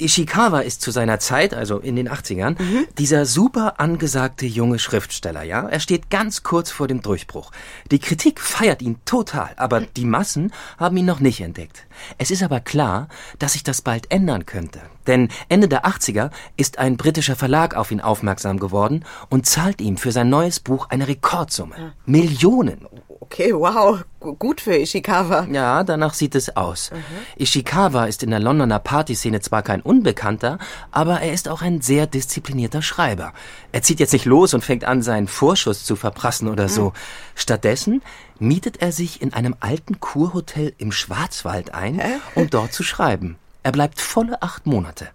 Ishikawa 0.00 0.60
ist 0.60 0.80
zu 0.82 0.90
seiner 0.90 1.18
Zeit, 1.18 1.52
also 1.54 1.78
in 1.78 1.96
den 1.96 2.08
80ern, 2.08 2.56
dieser 2.98 3.26
super 3.26 3.78
angesagte 3.80 4.46
junge 4.46 4.78
Schriftsteller, 4.78 5.42
ja? 5.42 5.68
Er 5.68 5.80
steht 5.80 6.10
ganz 6.10 6.42
kurz 6.42 6.70
vor 6.70 6.88
dem 6.88 7.02
Durchbruch. 7.02 7.50
Die 7.90 7.98
Kritik 7.98 8.40
feiert 8.40 8.82
ihn 8.82 8.98
total, 9.04 9.50
aber 9.56 9.82
die 9.82 10.04
Massen 10.04 10.52
haben 10.78 10.96
ihn 10.96 11.04
noch 11.06 11.20
nicht 11.20 11.40
entdeckt. 11.40 11.86
Es 12.18 12.30
ist 12.30 12.42
aber 12.42 12.60
klar, 12.60 13.08
dass 13.38 13.52
sich 13.52 13.62
das 13.62 13.82
bald 13.82 14.10
ändern 14.10 14.46
könnte. 14.46 14.80
Denn 15.06 15.28
Ende 15.48 15.66
der 15.68 15.84
80er 15.86 16.30
ist 16.56 16.78
ein 16.78 16.96
britischer 16.96 17.36
Verlag 17.36 17.74
auf 17.74 17.90
ihn 17.90 18.00
aufmerksam 18.00 18.58
geworden 18.58 19.04
und 19.28 19.46
zahlt 19.46 19.80
ihm 19.80 19.96
für 19.96 20.12
sein 20.12 20.28
neues 20.30 20.60
Buch 20.60 20.88
eine 20.90 21.08
Rekordsumme. 21.08 21.94
Millionen. 22.06 22.86
Okay, 23.20 23.52
wow. 23.54 24.02
Gu- 24.18 24.34
Gut 24.34 24.60
für 24.60 24.76
Ishikawa. 24.76 25.46
Ja, 25.50 25.84
danach 25.84 26.14
sieht 26.14 26.34
es 26.34 26.56
aus. 26.56 26.90
Ishikawa 27.36 28.06
ist 28.06 28.22
in 28.22 28.30
der 28.30 28.40
Londoner 28.40 28.78
Partyszene 28.78 29.40
zwar 29.40 29.62
kein 29.62 29.80
Unbekannter, 29.90 30.58
aber 30.92 31.20
er 31.20 31.32
ist 31.32 31.48
auch 31.48 31.62
ein 31.62 31.80
sehr 31.80 32.06
disziplinierter 32.06 32.80
Schreiber. 32.80 33.32
Er 33.72 33.82
zieht 33.82 33.98
jetzt 33.98 34.12
nicht 34.12 34.24
los 34.24 34.54
und 34.54 34.62
fängt 34.64 34.84
an, 34.84 35.02
seinen 35.02 35.26
Vorschuss 35.26 35.84
zu 35.84 35.96
verprassen 35.96 36.46
oder 36.46 36.68
so. 36.68 36.92
Stattdessen 37.34 38.00
mietet 38.38 38.80
er 38.80 38.92
sich 38.92 39.20
in 39.20 39.34
einem 39.34 39.56
alten 39.58 39.98
Kurhotel 39.98 40.74
im 40.78 40.92
Schwarzwald 40.92 41.74
ein, 41.74 42.00
um 42.36 42.48
dort 42.48 42.72
zu 42.72 42.84
schreiben. 42.84 43.36
Er 43.64 43.72
bleibt 43.72 44.00
volle 44.00 44.40
acht 44.42 44.64
Monate. 44.64 45.08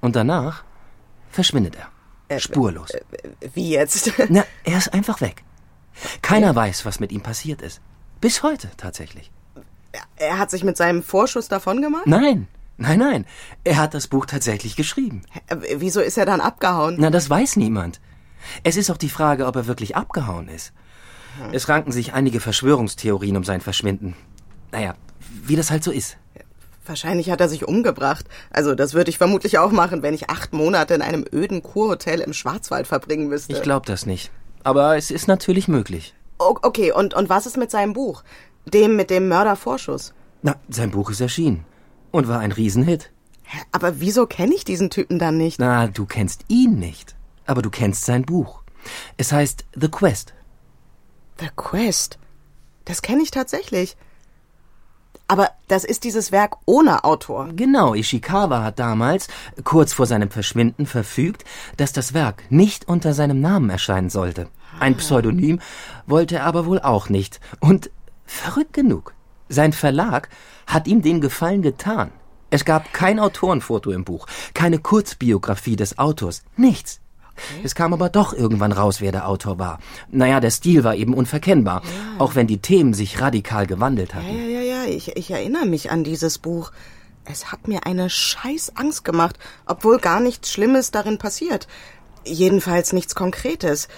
Und 0.00 0.16
danach 0.16 0.64
verschwindet 1.30 1.76
er. 1.76 2.40
Spurlos. 2.40 2.90
Wie 3.54 3.70
jetzt? 3.70 4.12
Na, 4.28 4.44
er 4.64 4.78
ist 4.78 4.92
einfach 4.92 5.20
weg. 5.20 5.44
Keiner 6.20 6.52
weiß, 6.56 6.84
was 6.84 6.98
mit 6.98 7.12
ihm 7.12 7.20
passiert 7.20 7.62
ist. 7.62 7.80
Bis 8.20 8.42
heute 8.42 8.70
tatsächlich. 8.76 9.30
Er 10.16 10.38
hat 10.38 10.50
sich 10.50 10.64
mit 10.64 10.76
seinem 10.76 11.04
Vorschuss 11.04 11.46
davon 11.46 11.80
gemacht? 11.80 12.06
Nein, 12.06 12.48
nein, 12.80 12.98
nein. 12.98 13.26
Er 13.64 13.76
hat 13.76 13.94
das 13.94 14.08
Buch 14.08 14.26
tatsächlich 14.26 14.76
geschrieben. 14.76 15.22
Wieso 15.76 16.00
ist 16.00 16.18
er 16.18 16.26
dann 16.26 16.40
abgehauen? 16.40 16.96
Na, 16.98 17.10
das 17.10 17.30
weiß 17.30 17.56
niemand. 17.56 18.00
Es 18.64 18.76
ist 18.76 18.90
auch 18.90 18.96
die 18.96 19.08
Frage, 19.08 19.46
ob 19.46 19.56
er 19.56 19.66
wirklich 19.66 19.96
abgehauen 19.96 20.48
ist. 20.48 20.72
Es 21.52 21.68
ranken 21.68 21.92
sich 21.92 22.12
einige 22.12 22.40
Verschwörungstheorien 22.40 23.36
um 23.36 23.44
sein 23.44 23.60
Verschwinden. 23.60 24.16
Naja, 24.72 24.94
wie 25.44 25.56
das 25.56 25.70
halt 25.70 25.84
so 25.84 25.90
ist. 25.90 26.16
Wahrscheinlich 26.86 27.30
hat 27.30 27.40
er 27.40 27.48
sich 27.48 27.68
umgebracht. 27.68 28.26
Also, 28.50 28.74
das 28.74 28.94
würde 28.94 29.10
ich 29.10 29.18
vermutlich 29.18 29.58
auch 29.58 29.70
machen, 29.70 30.02
wenn 30.02 30.14
ich 30.14 30.30
acht 30.30 30.52
Monate 30.52 30.94
in 30.94 31.02
einem 31.02 31.24
öden 31.32 31.62
Kurhotel 31.62 32.20
im 32.20 32.32
Schwarzwald 32.32 32.86
verbringen 32.86 33.28
müsste. 33.28 33.52
Ich 33.52 33.62
glaube 33.62 33.86
das 33.86 34.06
nicht. 34.06 34.30
Aber 34.64 34.96
es 34.96 35.10
ist 35.10 35.28
natürlich 35.28 35.68
möglich. 35.68 36.14
O 36.38 36.56
okay, 36.62 36.92
und, 36.92 37.14
und 37.14 37.28
was 37.28 37.46
ist 37.46 37.56
mit 37.56 37.70
seinem 37.70 37.92
Buch? 37.92 38.24
Dem 38.64 38.96
mit 38.96 39.10
dem 39.10 39.28
Mördervorschuss? 39.28 40.14
Na, 40.42 40.56
sein 40.68 40.90
Buch 40.90 41.10
ist 41.10 41.20
erschienen. 41.20 41.64
Und 42.10 42.28
war 42.28 42.40
ein 42.40 42.52
Riesenhit. 42.52 43.10
Aber 43.72 44.00
wieso 44.00 44.26
kenne 44.26 44.54
ich 44.54 44.64
diesen 44.64 44.90
Typen 44.90 45.18
dann 45.18 45.36
nicht? 45.36 45.58
Na, 45.58 45.86
du 45.88 46.06
kennst 46.06 46.44
ihn 46.48 46.78
nicht. 46.78 47.16
Aber 47.46 47.62
du 47.62 47.70
kennst 47.70 48.04
sein 48.04 48.22
Buch. 48.22 48.62
Es 49.16 49.32
heißt 49.32 49.64
The 49.74 49.88
Quest. 49.88 50.34
The 51.38 51.48
Quest. 51.56 52.18
Das 52.84 53.02
kenne 53.02 53.22
ich 53.22 53.30
tatsächlich. 53.30 53.96
Aber 55.30 55.50
das 55.68 55.84
ist 55.84 56.02
dieses 56.02 56.32
Werk 56.32 56.56
ohne 56.66 57.04
Autor. 57.04 57.50
Genau, 57.54 57.94
Ishikawa 57.94 58.64
hat 58.64 58.80
damals, 58.80 59.28
kurz 59.62 59.92
vor 59.92 60.06
seinem 60.06 60.28
Verschwinden, 60.28 60.86
verfügt, 60.86 61.44
dass 61.76 61.92
das 61.92 62.14
Werk 62.14 62.42
nicht 62.50 62.88
unter 62.88 63.14
seinem 63.14 63.40
Namen 63.40 63.70
erscheinen 63.70 64.10
sollte. 64.10 64.48
Ein 64.80 64.96
Pseudonym 64.96 65.60
wollte 66.06 66.36
er 66.36 66.46
aber 66.46 66.66
wohl 66.66 66.80
auch 66.80 67.08
nicht. 67.08 67.40
Und 67.60 67.90
verrückt 68.26 68.72
genug, 68.72 69.14
Sein 69.48 69.72
Verlag 69.72 70.28
hat 70.72 70.86
ihm 70.86 71.02
den 71.02 71.20
Gefallen 71.20 71.62
getan. 71.62 72.10
Es 72.50 72.64
gab 72.64 72.92
kein 72.92 73.20
Autorenfoto 73.20 73.90
im 73.92 74.04
Buch, 74.04 74.26
keine 74.54 74.78
Kurzbiografie 74.78 75.76
des 75.76 75.98
Autors, 75.98 76.42
nichts. 76.56 77.00
Okay. 77.36 77.60
Es 77.64 77.74
kam 77.74 77.92
aber 77.92 78.08
doch 78.08 78.32
irgendwann 78.32 78.72
raus, 78.72 79.00
wer 79.00 79.12
der 79.12 79.28
Autor 79.28 79.58
war. 79.58 79.78
Naja, 80.10 80.40
der 80.40 80.50
Stil 80.50 80.84
war 80.84 80.94
eben 80.94 81.14
unverkennbar, 81.14 81.82
ja. 81.84 82.20
auch 82.20 82.34
wenn 82.34 82.46
die 82.46 82.58
Themen 82.58 82.92
sich 82.92 83.20
radikal 83.20 83.66
gewandelt 83.66 84.14
hatten. 84.14 84.36
Ja, 84.36 84.60
ja, 84.60 84.60
ja, 84.60 84.84
ich, 84.84 85.16
ich 85.16 85.30
erinnere 85.30 85.66
mich 85.66 85.90
an 85.90 86.04
dieses 86.04 86.38
Buch. 86.38 86.72
Es 87.24 87.52
hat 87.52 87.68
mir 87.68 87.86
eine 87.86 88.10
scheiß 88.10 88.76
Angst 88.76 89.04
gemacht, 89.04 89.38
obwohl 89.66 89.98
gar 89.98 90.20
nichts 90.20 90.50
Schlimmes 90.50 90.90
darin 90.90 91.18
passiert. 91.18 91.68
Jedenfalls 92.24 92.92
nichts 92.92 93.14
Konkretes. 93.14 93.88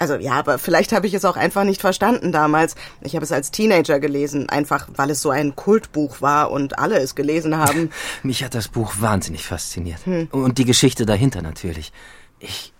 Also 0.00 0.14
ja, 0.14 0.32
aber 0.32 0.58
vielleicht 0.58 0.92
habe 0.92 1.06
ich 1.06 1.12
es 1.12 1.26
auch 1.26 1.36
einfach 1.36 1.64
nicht 1.64 1.82
verstanden 1.82 2.32
damals. 2.32 2.74
Ich 3.02 3.14
habe 3.14 3.24
es 3.24 3.32
als 3.32 3.50
Teenager 3.50 4.00
gelesen, 4.00 4.48
einfach 4.48 4.88
weil 4.96 5.10
es 5.10 5.20
so 5.20 5.28
ein 5.28 5.54
Kultbuch 5.54 6.22
war 6.22 6.50
und 6.50 6.78
alle 6.78 6.98
es 6.98 7.14
gelesen 7.14 7.58
haben. 7.58 7.90
Mich 8.22 8.42
hat 8.42 8.54
das 8.54 8.68
Buch 8.68 8.94
wahnsinnig 9.00 9.44
fasziniert. 9.44 10.06
Hm. 10.06 10.28
Und 10.32 10.56
die 10.56 10.64
Geschichte 10.64 11.04
dahinter 11.04 11.42
natürlich. 11.42 11.92
Ich, 12.38 12.72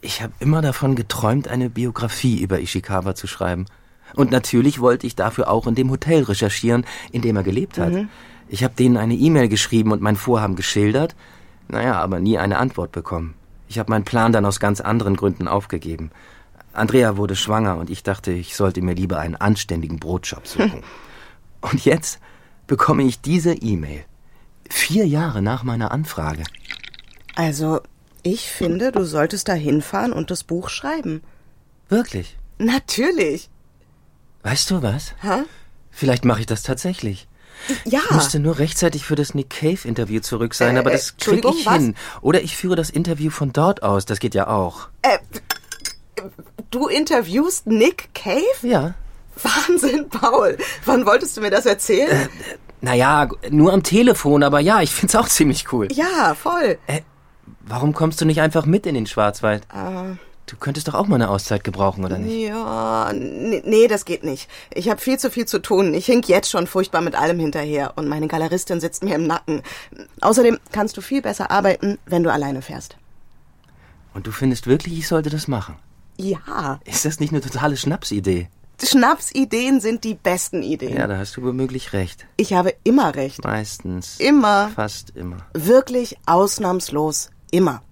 ich 0.00 0.22
habe 0.22 0.32
immer 0.40 0.62
davon 0.62 0.96
geträumt, 0.96 1.46
eine 1.46 1.68
Biografie 1.68 2.40
über 2.40 2.58
Ishikawa 2.58 3.14
zu 3.14 3.26
schreiben. 3.26 3.66
Und 4.14 4.30
natürlich 4.30 4.80
wollte 4.80 5.06
ich 5.06 5.14
dafür 5.14 5.50
auch 5.50 5.66
in 5.66 5.74
dem 5.74 5.90
Hotel 5.90 6.22
recherchieren, 6.22 6.86
in 7.12 7.20
dem 7.20 7.36
er 7.36 7.42
gelebt 7.42 7.76
hat. 7.76 7.92
Mhm. 7.92 8.08
Ich 8.48 8.64
habe 8.64 8.74
denen 8.74 8.96
eine 8.96 9.14
E-Mail 9.14 9.48
geschrieben 9.48 9.92
und 9.92 10.00
mein 10.00 10.16
Vorhaben 10.16 10.56
geschildert. 10.56 11.16
Naja, 11.68 12.00
aber 12.00 12.18
nie 12.18 12.38
eine 12.38 12.56
Antwort 12.56 12.92
bekommen. 12.92 13.34
Ich 13.68 13.78
habe 13.78 13.90
meinen 13.90 14.04
Plan 14.04 14.32
dann 14.32 14.46
aus 14.46 14.58
ganz 14.58 14.80
anderen 14.80 15.16
Gründen 15.16 15.48
aufgegeben. 15.48 16.10
Andrea 16.72 17.16
wurde 17.16 17.36
schwanger 17.36 17.76
und 17.76 17.90
ich 17.90 18.02
dachte, 18.02 18.32
ich 18.32 18.56
sollte 18.56 18.82
mir 18.82 18.94
lieber 18.94 19.18
einen 19.18 19.36
anständigen 19.36 19.98
Brotjob 19.98 20.46
suchen. 20.46 20.82
und 21.60 21.84
jetzt 21.84 22.18
bekomme 22.66 23.02
ich 23.02 23.20
diese 23.20 23.54
E-Mail. 23.54 24.04
Vier 24.70 25.06
Jahre 25.06 25.42
nach 25.42 25.64
meiner 25.64 25.90
Anfrage. 25.90 26.44
Also, 27.34 27.80
ich 28.22 28.48
finde, 28.48 28.92
du 28.92 29.04
solltest 29.04 29.48
da 29.48 29.54
hinfahren 29.54 30.12
und 30.12 30.30
das 30.30 30.44
Buch 30.44 30.68
schreiben. 30.68 31.22
Wirklich? 31.88 32.36
Natürlich. 32.58 33.50
Weißt 34.42 34.70
du 34.70 34.82
was? 34.82 35.14
Hä? 35.20 35.42
Vielleicht 35.90 36.24
mache 36.24 36.40
ich 36.40 36.46
das 36.46 36.62
tatsächlich. 36.62 37.28
Ja. 37.84 38.00
Ich 38.04 38.10
müsste 38.10 38.40
nur 38.40 38.58
rechtzeitig 38.58 39.04
für 39.04 39.14
das 39.14 39.34
Nick 39.34 39.50
Cave 39.50 39.86
Interview 39.86 40.20
zurück 40.20 40.54
sein, 40.54 40.76
äh, 40.76 40.78
aber 40.78 40.90
das 40.90 41.16
kriege 41.16 41.48
ich 41.50 41.66
was? 41.66 41.74
hin. 41.74 41.94
Oder 42.20 42.42
ich 42.42 42.56
führe 42.56 42.76
das 42.76 42.90
Interview 42.90 43.30
von 43.30 43.52
dort 43.52 43.82
aus, 43.82 44.06
das 44.06 44.18
geht 44.18 44.34
ja 44.34 44.48
auch. 44.48 44.88
Äh, 45.02 45.18
Du 46.72 46.88
interviewst 46.88 47.66
Nick 47.66 48.08
Cave? 48.14 48.42
Ja. 48.62 48.94
Wahnsinn, 49.36 50.08
Paul. 50.08 50.56
Wann 50.86 51.04
wolltest 51.04 51.36
du 51.36 51.42
mir 51.42 51.50
das 51.50 51.66
erzählen? 51.66 52.10
Äh, 52.10 52.28
naja, 52.80 53.28
nur 53.50 53.74
am 53.74 53.82
Telefon, 53.82 54.42
aber 54.42 54.58
ja, 54.58 54.80
ich 54.80 54.90
find's 54.90 55.14
auch 55.14 55.28
ziemlich 55.28 55.70
cool. 55.72 55.88
Ja, 55.92 56.34
voll. 56.34 56.78
Äh, 56.86 57.02
warum 57.60 57.92
kommst 57.92 58.22
du 58.22 58.24
nicht 58.24 58.40
einfach 58.40 58.64
mit 58.64 58.86
in 58.86 58.94
den 58.94 59.06
Schwarzwald? 59.06 59.64
Äh. 59.64 60.16
Du 60.46 60.56
könntest 60.56 60.88
doch 60.88 60.94
auch 60.94 61.06
mal 61.06 61.16
eine 61.16 61.28
Auszeit 61.28 61.62
gebrauchen, 61.62 62.04
oder 62.04 62.18
nicht? 62.18 62.48
Ja, 62.48 63.12
nee, 63.14 63.86
das 63.86 64.04
geht 64.06 64.24
nicht. 64.24 64.48
Ich 64.74 64.88
habe 64.88 65.00
viel 65.00 65.18
zu 65.18 65.30
viel 65.30 65.46
zu 65.46 65.60
tun. 65.60 65.92
Ich 65.94 66.06
hink 66.06 66.28
jetzt 66.28 66.50
schon 66.50 66.66
furchtbar 66.66 67.00
mit 67.00 67.14
allem 67.14 67.38
hinterher 67.38 67.92
und 67.96 68.08
meine 68.08 68.28
Galeristin 68.28 68.80
sitzt 68.80 69.04
mir 69.04 69.14
im 69.14 69.26
Nacken. 69.26 69.62
Außerdem 70.20 70.58
kannst 70.72 70.96
du 70.96 71.00
viel 71.00 71.22
besser 71.22 71.50
arbeiten, 71.50 71.98
wenn 72.06 72.22
du 72.22 72.32
alleine 72.32 72.60
fährst. 72.60 72.96
Und 74.14 74.26
du 74.26 74.32
findest 74.32 74.66
wirklich, 74.66 74.98
ich 74.98 75.08
sollte 75.08 75.30
das 75.30 75.48
machen? 75.48 75.76
Ja. 76.16 76.80
Ist 76.84 77.04
das 77.04 77.20
nicht 77.20 77.32
eine 77.32 77.40
totale 77.40 77.76
Schnapsidee? 77.76 78.48
Schnapsideen 78.82 79.80
sind 79.80 80.02
die 80.04 80.14
besten 80.14 80.62
Ideen. 80.62 80.96
Ja, 80.96 81.06
da 81.06 81.16
hast 81.18 81.36
du 81.36 81.42
womöglich 81.42 81.92
recht. 81.92 82.26
Ich 82.36 82.52
habe 82.52 82.74
immer 82.82 83.14
recht. 83.14 83.44
Meistens. 83.44 84.18
Immer. 84.18 84.70
Fast 84.74 85.10
immer. 85.10 85.38
Wirklich 85.54 86.16
ausnahmslos 86.26 87.30
immer. 87.52 87.82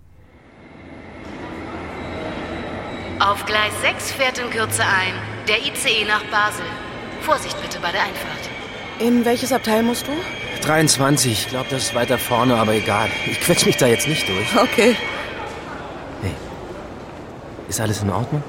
Auf 3.20 3.44
Gleis 3.46 3.72
6 3.82 4.12
fährt 4.12 4.38
in 4.38 4.50
Kürze 4.50 4.82
ein 4.82 5.12
der 5.50 5.58
ICE 5.58 6.04
nach 6.06 6.22
Basel. 6.30 6.64
Vorsicht 7.22 7.60
bitte 7.60 7.80
bei 7.80 7.90
der 7.90 8.02
Einfahrt. 8.02 8.48
In 9.00 9.24
welches 9.24 9.52
Abteil 9.52 9.82
musst 9.82 10.06
du? 10.06 10.12
23. 10.62 11.32
Ich 11.32 11.48
glaube, 11.48 11.66
das 11.70 11.84
ist 11.84 11.94
weiter 11.94 12.18
vorne, 12.18 12.56
aber 12.56 12.74
egal. 12.74 13.08
Ich 13.26 13.40
quetsch 13.40 13.66
mich 13.66 13.76
da 13.76 13.86
jetzt 13.86 14.06
nicht 14.06 14.28
durch. 14.28 14.56
Okay. 14.56 14.96
Ist 17.70 17.80
alles 17.80 18.02
in 18.02 18.10
Ordnung? 18.10 18.42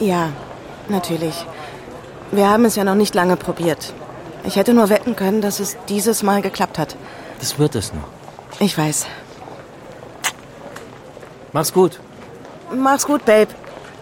Ja, 0.00 0.30
natürlich. 0.88 1.46
Wir 2.32 2.50
haben 2.50 2.64
es 2.64 2.74
ja 2.74 2.82
noch 2.82 2.96
nicht 2.96 3.14
lange 3.14 3.36
probiert. 3.36 3.94
Ich 4.42 4.56
hätte 4.56 4.74
nur 4.74 4.88
wetten 4.88 5.14
können, 5.14 5.40
dass 5.40 5.60
es 5.60 5.76
dieses 5.88 6.24
Mal 6.24 6.42
geklappt 6.42 6.76
hat. 6.76 6.96
Das 7.38 7.60
wird 7.60 7.76
es 7.76 7.92
noch. 7.94 8.08
Ich 8.58 8.76
weiß. 8.76 9.06
Mach's 11.52 11.72
gut. 11.72 12.00
Mach's 12.74 13.06
gut, 13.06 13.24
Babe. 13.24 13.52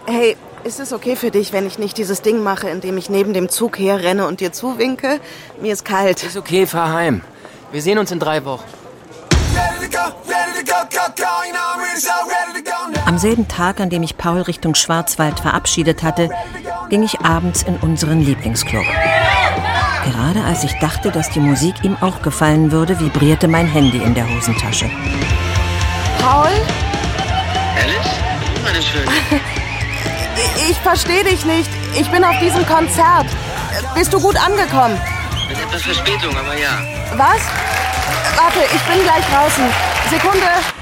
Hey, 0.07 0.37
ist 0.63 0.79
es 0.79 0.91
okay 0.91 1.15
für 1.15 1.29
dich, 1.29 1.53
wenn 1.53 1.67
ich 1.67 1.77
nicht 1.77 1.95
dieses 1.95 2.23
Ding 2.23 2.41
mache, 2.41 2.67
indem 2.67 2.97
ich 2.97 3.11
neben 3.11 3.35
dem 3.35 3.47
Zug 3.47 3.77
herrenne 3.77 4.25
und 4.25 4.39
dir 4.39 4.51
zuwinke? 4.51 5.19
Mir 5.61 5.73
ist 5.73 5.85
kalt. 5.85 6.23
Ist 6.23 6.35
okay, 6.35 6.65
fahr 6.65 6.93
heim. 6.93 7.21
Wir 7.71 7.83
sehen 7.83 7.99
uns 7.99 8.09
in 8.09 8.19
drei 8.19 8.43
Wochen. 8.43 8.65
Am 13.09 13.17
selben 13.17 13.47
Tag, 13.47 13.79
an 13.79 13.89
dem 13.89 14.03
ich 14.03 14.17
Paul 14.17 14.41
Richtung 14.41 14.75
Schwarzwald 14.75 15.39
verabschiedet 15.39 16.03
hatte, 16.03 16.29
ging 16.91 17.01
ich 17.01 17.21
abends 17.21 17.63
in 17.63 17.75
unseren 17.77 18.21
Lieblingsclub. 18.21 18.85
Gerade 20.05 20.43
als 20.43 20.63
ich 20.63 20.77
dachte, 20.77 21.09
dass 21.09 21.31
die 21.31 21.39
Musik 21.39 21.73
ihm 21.81 21.97
auch 22.01 22.21
gefallen 22.21 22.71
würde, 22.71 22.99
vibrierte 22.99 23.47
mein 23.47 23.65
Handy 23.65 23.97
in 23.97 24.13
der 24.13 24.29
Hosentasche. 24.29 24.91
Paul? 26.19 26.51
Alice? 27.81 28.13
Meine 28.63 28.79
Schöne. 28.79 29.11
Ich 30.69 30.77
verstehe 30.77 31.23
dich 31.23 31.43
nicht. 31.45 31.69
Ich 31.99 32.07
bin 32.11 32.23
auf 32.23 32.37
diesem 32.39 32.65
Konzert. 32.67 33.25
Bist 33.95 34.13
du 34.13 34.19
gut 34.19 34.37
angekommen? 34.37 34.97
Mit 35.47 35.59
etwas 35.59 35.81
Verspätung, 35.81 36.37
aber 36.37 36.55
ja. 36.55 36.79
Was? 37.17 37.41
Warte, 38.35 38.59
ich 38.71 38.81
bin 38.83 39.03
gleich 39.03 39.25
draußen. 39.31 39.63
Sekunde. 40.11 40.78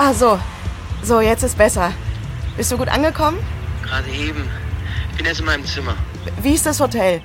Ah, 0.00 0.14
so. 0.14 0.38
So, 1.02 1.20
jetzt 1.20 1.42
ist 1.42 1.58
besser. 1.58 1.92
Bist 2.56 2.70
du 2.70 2.76
gut 2.78 2.86
angekommen? 2.86 3.38
Gerade 3.82 4.08
eben. 4.10 4.48
Ich 5.10 5.16
bin 5.16 5.26
jetzt 5.26 5.40
in 5.40 5.46
meinem 5.46 5.66
Zimmer. 5.66 5.96
Wie 6.40 6.54
ist 6.54 6.64
das 6.66 6.78
Hotel? 6.78 7.20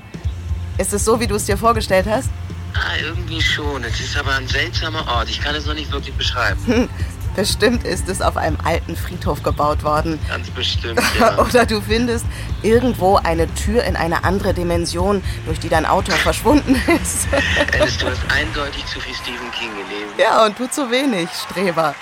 Ist 0.79 0.91
es 0.91 1.05
so, 1.05 1.19
wie 1.19 1.27
du 1.27 1.36
es 1.36 1.45
dir 1.45 1.55
vorgestellt 1.55 2.07
hast? 2.09 2.31
Ah, 2.73 2.97
irgendwie 2.99 3.39
schon. 3.39 3.83
Es 3.83 3.99
ist 3.99 4.17
aber 4.17 4.33
ein 4.33 4.47
seltsamer 4.47 5.07
Ort. 5.07 5.29
Ich 5.29 5.39
kann 5.39 5.53
es 5.53 5.67
noch 5.67 5.75
nicht 5.75 5.91
wirklich 5.91 6.15
beschreiben. 6.15 6.89
Bestimmt 7.36 7.84
ist 7.84 8.10
es 8.10 8.22
auf 8.22 8.38
einem 8.38 8.58
alten 8.63 8.96
Friedhof 8.96 9.41
gebaut 9.41 9.84
worden. 9.84 10.19
Ganz 10.28 10.50
bestimmt, 10.52 11.02
ja. 11.19 11.38
Oder 11.43 11.65
du 11.65 11.82
findest 11.82 12.26
irgendwo 12.62 13.15
eine 13.15 13.52
Tür 13.56 13.84
in 13.84 13.96
eine 13.96 14.24
andere 14.24 14.54
Dimension, 14.54 15.24
durch 15.46 15.60
die 15.60 15.69
dein 15.69 15.86
Auto 15.86 16.12
verschwunden 16.12 16.76
ist. 17.02 17.28
Alice, 17.74 17.98
du 17.98 18.08
hast 18.08 18.22
eindeutig 18.32 18.86
zu 18.86 19.00
viel 19.00 19.15
Stephen 19.15 19.52
King 19.52 19.72
gelesen. 19.72 20.13
Ja, 20.17 20.46
und 20.46 20.60
du 20.60 20.69
zu 20.69 20.91
wenig, 20.91 21.30
Streber. 21.32 21.96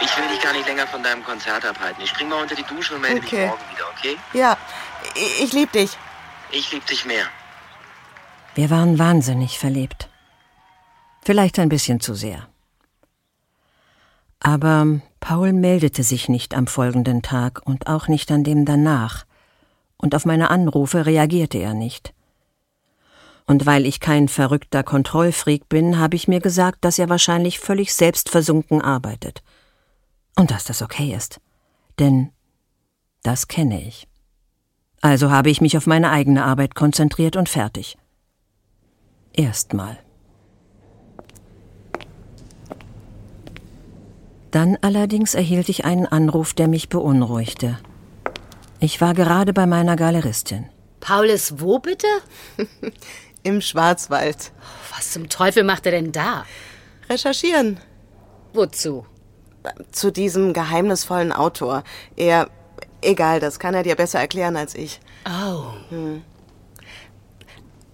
Ich 0.00 0.16
will 0.16 0.28
dich 0.28 0.40
gar 0.40 0.52
nicht 0.52 0.66
länger 0.66 0.86
von 0.86 1.02
deinem 1.02 1.24
Konzert 1.24 1.64
abhalten. 1.64 2.02
Ich 2.02 2.10
spring 2.10 2.28
mal 2.28 2.40
unter 2.40 2.54
die 2.54 2.62
Dusche 2.62 2.94
und 2.94 3.00
melde 3.00 3.18
okay. 3.18 3.36
mich 3.36 3.48
morgen 3.48 3.62
wieder, 3.74 3.84
okay? 3.96 4.16
Ja, 4.32 4.56
ich, 5.14 5.42
ich 5.42 5.52
lieb 5.52 5.72
dich. 5.72 5.98
Ich 6.50 6.72
lieb 6.72 6.86
dich 6.86 7.04
mehr. 7.04 7.24
Wir 8.54 8.70
waren 8.70 8.98
wahnsinnig 8.98 9.58
verliebt. 9.58 10.08
Vielleicht 11.22 11.58
ein 11.58 11.68
bisschen 11.68 12.00
zu 12.00 12.14
sehr. 12.14 12.48
Aber 14.40 15.00
Paul 15.20 15.52
meldete 15.52 16.02
sich 16.02 16.28
nicht 16.28 16.54
am 16.54 16.66
folgenden 16.66 17.22
Tag 17.22 17.62
und 17.64 17.86
auch 17.86 18.08
nicht 18.08 18.30
an 18.30 18.44
dem 18.44 18.64
danach, 18.64 19.24
und 19.96 20.14
auf 20.14 20.24
meine 20.24 20.50
Anrufe 20.50 21.06
reagierte 21.06 21.58
er 21.58 21.74
nicht. 21.74 22.14
Und 23.46 23.66
weil 23.66 23.86
ich 23.86 23.98
kein 23.98 24.28
verrückter 24.28 24.84
Kontrollfreak 24.84 25.68
bin, 25.68 25.98
habe 25.98 26.16
ich 26.16 26.28
mir 26.28 26.38
gesagt, 26.40 26.84
dass 26.84 26.98
er 26.98 27.08
wahrscheinlich 27.08 27.58
völlig 27.58 27.94
selbstversunken 27.94 28.80
arbeitet. 28.80 29.42
Und 30.36 30.50
dass 30.50 30.64
das 30.64 30.82
okay 30.82 31.14
ist. 31.14 31.40
Denn 31.98 32.30
das 33.22 33.48
kenne 33.48 33.82
ich. 33.82 34.06
Also 35.00 35.30
habe 35.30 35.50
ich 35.50 35.60
mich 35.60 35.76
auf 35.76 35.86
meine 35.86 36.10
eigene 36.10 36.44
Arbeit 36.44 36.74
konzentriert 36.74 37.36
und 37.36 37.48
fertig. 37.48 37.96
Erstmal. 39.32 39.98
Dann 44.50 44.78
allerdings 44.80 45.34
erhielt 45.34 45.68
ich 45.68 45.84
einen 45.84 46.06
Anruf, 46.06 46.54
der 46.54 46.68
mich 46.68 46.88
beunruhigte. 46.88 47.78
Ich 48.80 49.00
war 49.00 49.14
gerade 49.14 49.52
bei 49.52 49.66
meiner 49.66 49.96
Galeristin. 49.96 50.68
Paul 51.00 51.26
ist 51.26 51.60
wo 51.60 51.78
bitte? 51.78 52.06
Im 53.42 53.60
Schwarzwald. 53.60 54.52
Was 54.94 55.12
zum 55.12 55.28
Teufel 55.28 55.64
macht 55.64 55.86
er 55.86 55.92
denn 55.92 56.12
da? 56.12 56.44
Recherchieren. 57.08 57.78
Wozu? 58.52 59.06
Zu 59.90 60.10
diesem 60.10 60.52
geheimnisvollen 60.52 61.32
Autor. 61.32 61.82
Er. 62.16 62.48
Egal, 63.00 63.38
das 63.38 63.60
kann 63.60 63.74
er 63.74 63.84
dir 63.84 63.94
besser 63.94 64.18
erklären 64.18 64.56
als 64.56 64.74
ich. 64.74 65.00
Oh. 65.24 65.72
Hm. 65.90 66.22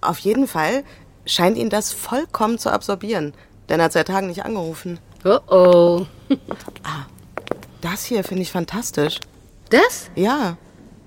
Auf 0.00 0.18
jeden 0.18 0.46
Fall 0.46 0.84
scheint 1.26 1.58
ihn 1.58 1.70
das 1.70 1.92
vollkommen 1.92 2.58
zu 2.58 2.70
absorbieren, 2.70 3.34
denn 3.68 3.80
er 3.80 3.86
hat 3.86 3.92
seit 3.92 4.08
Tagen 4.08 4.28
nicht 4.28 4.44
angerufen. 4.44 4.98
Oh 5.24 5.40
oh. 5.48 6.06
Ah, 6.82 7.06
das 7.80 8.04
hier 8.04 8.24
finde 8.24 8.42
ich 8.42 8.50
fantastisch. 8.50 9.20
Das? 9.70 10.10
Ja. 10.14 10.56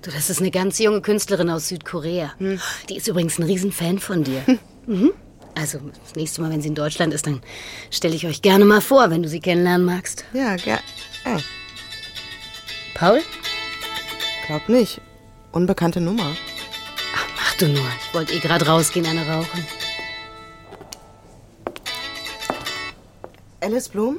Du, 0.02 0.10
das 0.10 0.30
ist 0.30 0.40
eine 0.40 0.50
ganz 0.50 0.78
junge 0.78 1.00
Künstlerin 1.00 1.50
aus 1.50 1.68
Südkorea. 1.68 2.34
Hm. 2.38 2.60
Die 2.88 2.96
ist 2.96 3.08
übrigens 3.08 3.38
ein 3.38 3.44
Riesenfan 3.44 3.98
von 3.98 4.24
dir. 4.24 4.46
Hm. 4.46 4.58
Mhm. 4.86 5.12
Also, 5.54 5.80
das 6.04 6.14
nächste 6.14 6.40
Mal, 6.40 6.50
wenn 6.50 6.62
sie 6.62 6.68
in 6.68 6.76
Deutschland 6.76 7.12
ist, 7.12 7.26
dann 7.26 7.42
stelle 7.90 8.14
ich 8.14 8.26
euch 8.26 8.42
gerne 8.42 8.64
mal 8.64 8.80
vor, 8.80 9.10
wenn 9.10 9.22
du 9.24 9.28
sie 9.28 9.40
kennenlernen 9.40 9.84
magst. 9.84 10.24
Ja, 10.32 10.54
gerne. 10.54 10.82
Äh. 11.24 11.38
Paul? 12.94 13.20
Glaub 14.46 14.68
nicht. 14.68 15.00
Unbekannte 15.50 16.00
Nummer. 16.00 16.30
Ach, 17.14 17.26
mach 17.36 17.54
du 17.54 17.68
nur. 17.68 17.86
Ich 18.06 18.14
wollte 18.14 18.34
eh 18.34 18.38
gerade 18.38 18.66
rausgehen, 18.66 19.04
eine 19.04 19.26
rauchen. 19.26 19.66
Alice 23.60 23.88
Blum? 23.88 24.18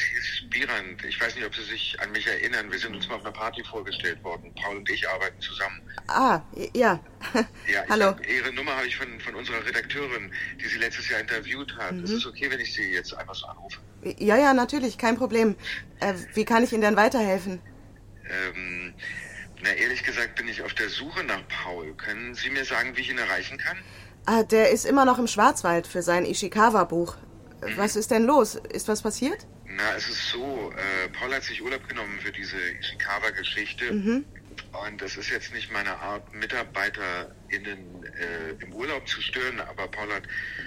Hier 0.00 0.18
ist 0.18 0.50
Birand. 0.50 1.04
Ich 1.04 1.20
weiß 1.20 1.34
nicht, 1.36 1.44
ob 1.44 1.54
Sie 1.54 1.64
sich 1.64 1.96
an 2.00 2.10
mich 2.12 2.26
erinnern. 2.26 2.70
Wir 2.70 2.78
sind 2.78 2.94
uns 2.94 3.08
mal 3.08 3.16
auf 3.16 3.22
einer 3.22 3.32
Party 3.32 3.62
vorgestellt 3.64 4.22
worden. 4.24 4.52
Paul 4.54 4.78
und 4.78 4.88
ich 4.88 5.06
arbeiten 5.08 5.40
zusammen. 5.40 5.82
Ah, 6.08 6.40
ja. 6.74 6.98
ja 7.70 7.84
hallo. 7.88 8.06
Hab, 8.06 8.26
Ihre 8.26 8.52
Nummer 8.52 8.74
habe 8.76 8.86
ich 8.86 8.96
von, 8.96 9.20
von 9.20 9.34
unserer 9.34 9.64
Redakteurin, 9.64 10.32
die 10.60 10.66
Sie 10.66 10.78
letztes 10.78 11.08
Jahr 11.08 11.20
interviewt 11.20 11.76
hat. 11.76 11.92
Mhm. 11.92 12.04
Ist 12.04 12.12
es 12.12 12.26
okay, 12.26 12.50
wenn 12.50 12.60
ich 12.60 12.72
Sie 12.72 12.92
jetzt 12.92 13.12
einfach 13.14 13.34
so 13.34 13.46
anrufe? 13.46 13.80
Ja, 14.18 14.36
ja, 14.36 14.54
natürlich, 14.54 14.98
kein 14.98 15.16
Problem. 15.16 15.56
Äh, 16.00 16.14
wie 16.34 16.44
kann 16.44 16.64
ich 16.64 16.72
Ihnen 16.72 16.82
denn 16.82 16.96
weiterhelfen? 16.96 17.60
Ähm, 18.24 18.94
na, 19.62 19.70
ehrlich 19.74 20.02
gesagt 20.02 20.36
bin 20.36 20.48
ich 20.48 20.62
auf 20.62 20.74
der 20.74 20.88
Suche 20.88 21.22
nach 21.24 21.42
Paul. 21.48 21.94
Können 21.94 22.34
Sie 22.34 22.50
mir 22.50 22.64
sagen, 22.64 22.96
wie 22.96 23.02
ich 23.02 23.10
ihn 23.10 23.18
erreichen 23.18 23.58
kann? 23.58 23.76
Ah, 24.24 24.42
der 24.42 24.70
ist 24.70 24.86
immer 24.86 25.04
noch 25.04 25.18
im 25.18 25.26
Schwarzwald 25.26 25.86
für 25.86 26.02
sein 26.02 26.24
Ishikawa-Buch. 26.24 27.16
Mhm. 27.62 27.76
Was 27.76 27.96
ist 27.96 28.10
denn 28.10 28.24
los? 28.24 28.54
Ist 28.54 28.88
was 28.88 29.02
passiert? 29.02 29.46
Na, 29.76 29.94
es 29.96 30.08
ist 30.08 30.28
so, 30.28 30.72
äh, 30.76 31.08
Paul 31.08 31.34
hat 31.34 31.44
sich 31.44 31.62
Urlaub 31.62 31.88
genommen 31.88 32.18
für 32.20 32.32
diese 32.32 32.56
Ishikawa-Geschichte. 32.80 33.92
Mhm. 33.92 34.24
Und 34.86 35.00
es 35.02 35.16
ist 35.16 35.30
jetzt 35.30 35.52
nicht 35.54 35.72
meine 35.72 35.96
Art, 35.98 36.34
MitarbeiterInnen 36.34 38.04
äh, 38.04 38.62
im 38.62 38.72
Urlaub 38.74 39.06
zu 39.08 39.20
stören, 39.20 39.60
aber 39.60 39.88
Paul 39.88 40.12
hat 40.12 40.24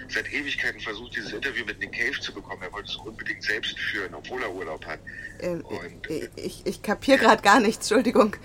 seit 0.10 0.32
Ewigkeiten 0.32 0.80
versucht, 0.80 1.16
dieses 1.16 1.34
Interview 1.34 1.66
mit 1.66 1.80
Nick 1.80 1.94
Cave 1.94 2.20
zu 2.20 2.34
bekommen. 2.34 2.62
Er 2.64 2.72
wollte 2.72 2.90
es 2.90 2.96
unbedingt 2.96 3.44
selbst 3.44 3.78
führen, 3.80 4.14
obwohl 4.16 4.42
er 4.42 4.52
Urlaub 4.52 4.86
hat. 4.86 5.00
Ähm, 5.40 5.62
Und, 5.62 6.10
ich 6.10 6.30
ich, 6.36 6.66
ich 6.66 6.82
kapiere 6.82 7.20
gerade 7.20 7.42
gar 7.42 7.60
nichts, 7.60 7.90
Entschuldigung. 7.90 8.36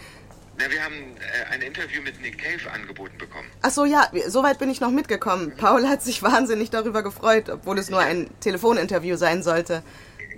Na, 0.58 0.70
wir 0.70 0.82
haben 0.82 1.16
äh, 1.16 1.54
ein 1.54 1.62
Interview 1.62 2.02
mit 2.02 2.20
Nick 2.20 2.38
Cave 2.38 2.70
angeboten 2.70 3.16
bekommen. 3.16 3.48
Ach 3.62 3.70
so, 3.70 3.86
ja, 3.86 4.10
soweit 4.26 4.58
bin 4.58 4.70
ich 4.70 4.80
noch 4.80 4.90
mitgekommen. 4.90 5.54
Paul 5.56 5.88
hat 5.88 6.02
sich 6.02 6.22
wahnsinnig 6.22 6.68
darüber 6.68 7.02
gefreut, 7.02 7.48
obwohl 7.48 7.78
es 7.78 7.88
nur 7.88 8.00
ein 8.00 8.28
Telefoninterview 8.40 9.16
sein 9.16 9.42
sollte. 9.42 9.82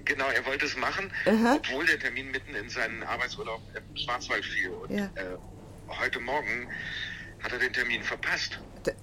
Genau, 0.04 0.26
er 0.28 0.44
wollte 0.46 0.66
es 0.66 0.76
machen, 0.76 1.12
Aha. 1.26 1.56
obwohl 1.56 1.86
der 1.86 1.98
Termin 1.98 2.30
mitten 2.30 2.54
in 2.54 2.68
seinen 2.68 3.02
Arbeitsurlaub 3.02 3.60
im 3.74 3.96
Schwarzwald 3.96 4.44
fiel. 4.44 4.70
Und 4.70 4.90
ja. 4.90 5.04
äh, 5.14 5.36
heute 5.88 6.20
Morgen 6.20 6.68
hat 7.42 7.52
er 7.52 7.58
den 7.58 7.72
Termin 7.72 8.02
verpasst. 8.02 8.58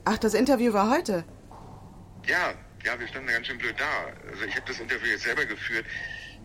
Ach, 0.06 0.18
das 0.18 0.34
Interview 0.34 0.74
war 0.74 0.90
heute? 0.90 1.24
Ja, 2.26 2.54
ja, 2.86 3.00
wir 3.00 3.08
standen 3.08 3.30
ganz 3.30 3.48
schön 3.48 3.58
blöd 3.58 3.76
da. 3.78 4.30
Also 4.32 4.46
ich 4.46 4.56
habe 4.56 4.66
das 4.68 4.80
Interview 4.80 5.08
jetzt 5.08 5.24
selber 5.24 5.46
geführt 5.46 5.86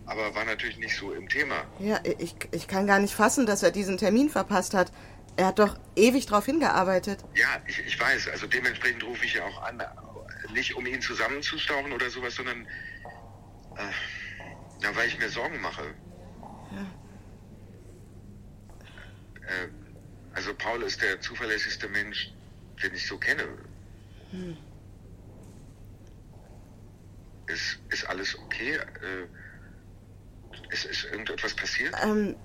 aber 0.05 0.35
war 0.35 0.45
natürlich 0.45 0.77
nicht 0.77 0.95
so 0.95 1.13
im 1.13 1.27
Thema. 1.27 1.63
Ja, 1.79 1.99
ich, 2.03 2.35
ich 2.51 2.67
kann 2.67 2.87
gar 2.87 2.99
nicht 2.99 3.13
fassen, 3.13 3.45
dass 3.45 3.63
er 3.63 3.71
diesen 3.71 3.97
Termin 3.97 4.29
verpasst 4.29 4.73
hat. 4.73 4.91
Er 5.35 5.47
hat 5.47 5.59
doch 5.59 5.77
ewig 5.95 6.27
darauf 6.27 6.45
hingearbeitet. 6.45 7.19
Ja, 7.33 7.47
ich, 7.67 7.79
ich 7.85 7.99
weiß. 7.99 8.29
Also 8.29 8.47
dementsprechend 8.47 9.03
rufe 9.03 9.25
ich 9.25 9.33
ja 9.33 9.43
auch 9.43 9.63
an. 9.63 9.83
Nicht 10.53 10.75
um 10.75 10.85
ihn 10.85 11.01
zusammenzustauchen 11.01 11.91
oder 11.91 12.09
sowas, 12.09 12.35
sondern 12.35 12.65
äh, 13.75 13.81
na, 14.81 14.95
weil 14.95 15.07
ich 15.07 15.19
mir 15.19 15.29
Sorgen 15.29 15.59
mache. 15.61 15.83
Ja. 16.71 16.81
Äh, 19.47 19.69
also 20.33 20.53
Paul 20.53 20.83
ist 20.83 21.01
der 21.01 21.21
zuverlässigste 21.21 21.87
Mensch, 21.87 22.31
den 22.83 22.93
ich 22.93 23.07
so 23.07 23.17
kenne. 23.17 23.43
Hm. 24.31 24.57
Ist, 27.47 27.79
ist 27.89 28.05
alles 28.09 28.37
okay? 28.37 28.75
Äh, 28.75 29.27
ist, 30.69 30.85
ist 30.85 31.05
irgendetwas 31.05 31.53
passiert? 31.53 31.93
Ähm, 32.03 32.35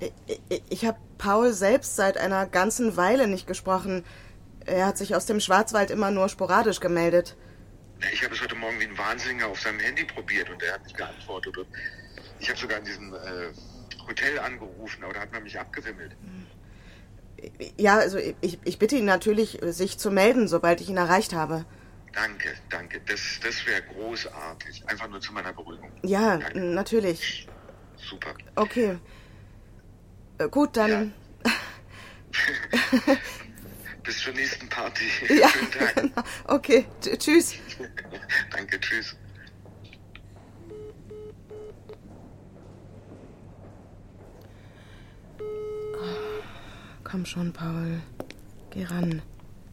ich, 0.48 0.62
ich 0.68 0.84
habe 0.84 0.98
Paul 1.18 1.52
selbst 1.52 1.96
seit 1.96 2.16
einer 2.16 2.46
ganzen 2.46 2.96
Weile 2.96 3.26
nicht 3.26 3.46
gesprochen. 3.46 4.04
Er 4.66 4.86
hat 4.86 4.98
sich 4.98 5.14
aus 5.14 5.26
dem 5.26 5.40
Schwarzwald 5.40 5.90
immer 5.90 6.10
nur 6.10 6.28
sporadisch 6.28 6.80
gemeldet. 6.80 7.36
Ich 8.12 8.22
habe 8.24 8.34
es 8.34 8.40
heute 8.40 8.54
Morgen 8.54 8.78
wie 8.80 8.84
ein 8.84 8.96
Wahnsinniger 8.96 9.48
auf 9.48 9.60
seinem 9.60 9.80
Handy 9.80 10.04
probiert 10.04 10.48
und 10.48 10.62
er 10.62 10.74
hat 10.74 10.84
nicht 10.84 10.96
geantwortet. 10.96 11.56
Und 11.56 11.66
ich 12.40 12.48
habe 12.48 12.58
sogar 12.58 12.78
in 12.78 12.84
diesem 12.84 13.14
äh, 13.14 13.52
Hotel 14.08 14.38
angerufen, 14.38 15.04
aber 15.04 15.12
da 15.14 15.20
hat 15.20 15.32
man 15.32 15.42
mich 15.42 15.58
abgewimmelt. 15.58 16.16
Ja, 17.78 17.96
also 17.98 18.18
ich, 18.18 18.58
ich 18.64 18.78
bitte 18.78 18.96
ihn 18.96 19.04
natürlich, 19.04 19.58
sich 19.62 19.98
zu 19.98 20.10
melden, 20.10 20.48
sobald 20.48 20.80
ich 20.80 20.88
ihn 20.88 20.96
erreicht 20.96 21.32
habe. 21.32 21.64
Danke, 22.12 22.54
danke. 22.68 23.00
Das, 23.06 23.20
das 23.42 23.66
wäre 23.66 23.82
großartig. 23.82 24.82
Einfach 24.88 25.08
nur 25.08 25.20
zu 25.20 25.32
meiner 25.32 25.52
Beruhigung. 25.52 25.90
Ja, 26.02 26.38
danke. 26.38 26.58
natürlich 26.58 27.48
super. 27.96 28.34
Okay. 28.56 28.98
Äh, 30.38 30.48
gut, 30.48 30.76
dann. 30.76 31.14
Ja. 31.44 31.52
Bis 34.02 34.18
zur 34.18 34.32
nächsten 34.32 34.68
Party. 34.68 35.04
Ja, 35.28 35.48
Schönen 35.48 35.70
Tag. 35.70 35.94
Genau. 35.94 36.22
Okay, 36.46 36.86
T 37.00 37.16
tschüss. 37.18 37.54
Danke, 38.50 38.80
tschüss. 38.80 39.14
Komm 47.04 47.26
schon, 47.26 47.52
Paul. 47.52 48.00
Geh 48.70 48.84
ran. 48.84 49.20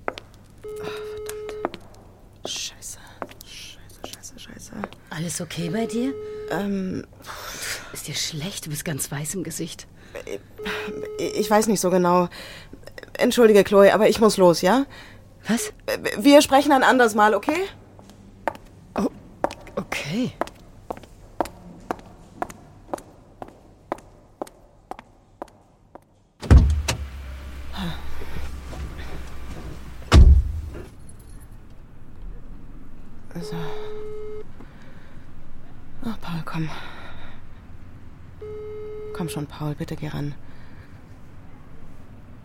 Oh, 0.07 0.83
verdammt. 0.83 1.77
Scheiße. 2.45 2.97
Scheiße, 3.45 3.99
scheiße, 4.07 4.39
scheiße. 4.39 4.73
Alles 5.11 5.39
okay 5.39 5.69
bei 5.69 5.85
dir? 5.85 6.15
Ähm. 6.49 7.05
Ist 7.93 8.07
dir 8.07 8.15
schlecht? 8.15 8.65
Du 8.65 8.71
bist 8.71 8.85
ganz 8.85 9.11
weiß 9.11 9.35
im 9.35 9.43
Gesicht. 9.43 9.87
Ich 11.19 11.49
weiß 11.49 11.67
nicht 11.67 11.79
so 11.79 11.91
genau. 11.91 12.27
Entschuldige, 13.19 13.63
Chloe, 13.63 13.93
aber 13.93 14.09
ich 14.09 14.19
muss 14.19 14.37
los, 14.37 14.61
ja? 14.61 14.87
Was? 15.47 15.71
Wir 16.17 16.41
sprechen 16.41 16.71
ein 16.71 16.83
anderes 16.83 17.13
Mal, 17.13 17.35
okay? 17.35 17.67
Oh, 18.95 19.09
okay. 19.75 20.33
So. 33.39 33.55
Oh, 36.03 36.13
Paul, 36.19 36.41
komm. 36.43 36.69
Komm 39.13 39.29
schon, 39.29 39.46
Paul, 39.57 39.73
bitte 39.73 39.95
geh 39.95 40.09
ran. 40.09 40.35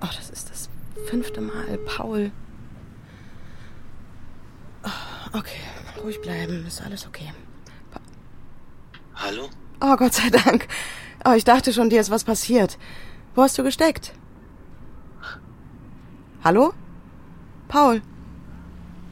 Oh, 0.01 0.09
das 0.16 0.31
ist 0.31 0.48
das 0.48 0.70
fünfte 1.09 1.42
Mal, 1.42 1.77
Paul. 1.85 2.33
Oh, 4.83 5.38
okay, 5.38 5.61
ruhig 6.03 6.22
bleiben, 6.22 6.64
ist 6.66 6.81
alles 6.81 7.07
okay. 7.07 7.31
Pa 7.90 8.01
Hallo? 9.14 9.51
Oh, 9.83 9.96
Gott 9.96 10.14
sei 10.14 10.31
Dank. 10.31 10.68
Oh, 11.27 11.33
ich 11.33 11.44
dachte 11.44 11.75
schon, 11.75 11.90
dir 11.90 12.01
ist 12.01 12.11
was 12.11 12.25
passiert. 12.25 12.79
Wo 13.35 13.42
hast 13.42 13.59
du 13.59 13.62
gesteckt? 13.62 14.14
Hallo? 16.42 16.72
Paul? 17.68 18.01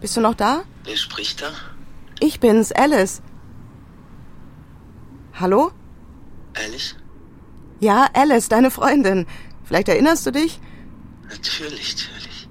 Bist 0.00 0.16
du 0.16 0.22
noch 0.22 0.34
da? 0.34 0.62
Wer 0.84 0.96
spricht 0.96 1.42
da? 1.42 1.50
Ich 2.18 2.40
bin's, 2.40 2.72
Alice. 2.72 3.20
Hallo? 5.34 5.70
Alice? 6.54 6.96
Ja, 7.80 8.08
Alice, 8.12 8.48
deine 8.48 8.70
Freundin. 8.70 9.26
Vielleicht 9.64 9.88
erinnerst 9.88 10.26
du 10.26 10.32
dich? 10.32 10.60
Natürlich, 11.28 11.96
natürlich. 11.96 12.48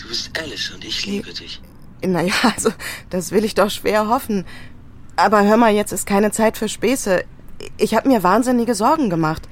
Du 0.00 0.08
bist 0.08 0.30
Alice 0.38 0.70
und 0.70 0.84
ich 0.84 1.04
liebe 1.06 1.32
dich. 1.32 1.60
Naja, 2.02 2.32
also, 2.42 2.70
das 3.10 3.32
will 3.32 3.44
ich 3.44 3.54
doch 3.54 3.70
schwer 3.70 4.08
hoffen. 4.08 4.46
Aber 5.16 5.44
hör 5.44 5.56
mal, 5.56 5.72
jetzt 5.72 5.92
ist 5.92 6.06
keine 6.06 6.30
Zeit 6.30 6.56
für 6.56 6.68
Späße. 6.68 7.24
Ich 7.76 7.94
habe 7.94 8.08
mir 8.08 8.22
wahnsinnige 8.22 8.74
Sorgen 8.74 9.10
gemacht. 9.10 9.42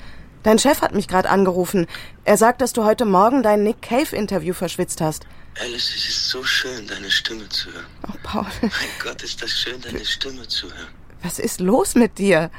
Dein 0.42 0.58
Chef 0.58 0.80
hat 0.80 0.94
mich 0.94 1.08
gerade 1.08 1.28
angerufen. 1.28 1.86
Er 2.24 2.36
sagt, 2.36 2.60
dass 2.60 2.72
du 2.72 2.84
heute 2.84 3.04
Morgen 3.04 3.42
dein 3.42 3.64
Nick 3.64 3.82
Cave-Interview 3.82 4.54
verschwitzt 4.54 5.00
hast. 5.00 5.26
Alice, 5.60 5.92
es 5.96 6.08
ist 6.08 6.28
so 6.30 6.44
schön, 6.44 6.86
deine 6.86 7.10
Stimme 7.10 7.48
zu 7.48 7.72
hören. 7.72 7.86
Oh, 8.08 8.16
Paul. 8.22 8.46
Mein 8.62 8.70
Gott, 9.02 9.22
ist 9.22 9.42
das 9.42 9.50
schön, 9.50 9.80
deine 9.80 10.04
Stimme 10.04 10.46
zu 10.46 10.68
hören. 10.68 10.94
Was 11.22 11.40
ist 11.40 11.60
los 11.60 11.96
mit 11.96 12.18
dir? 12.18 12.50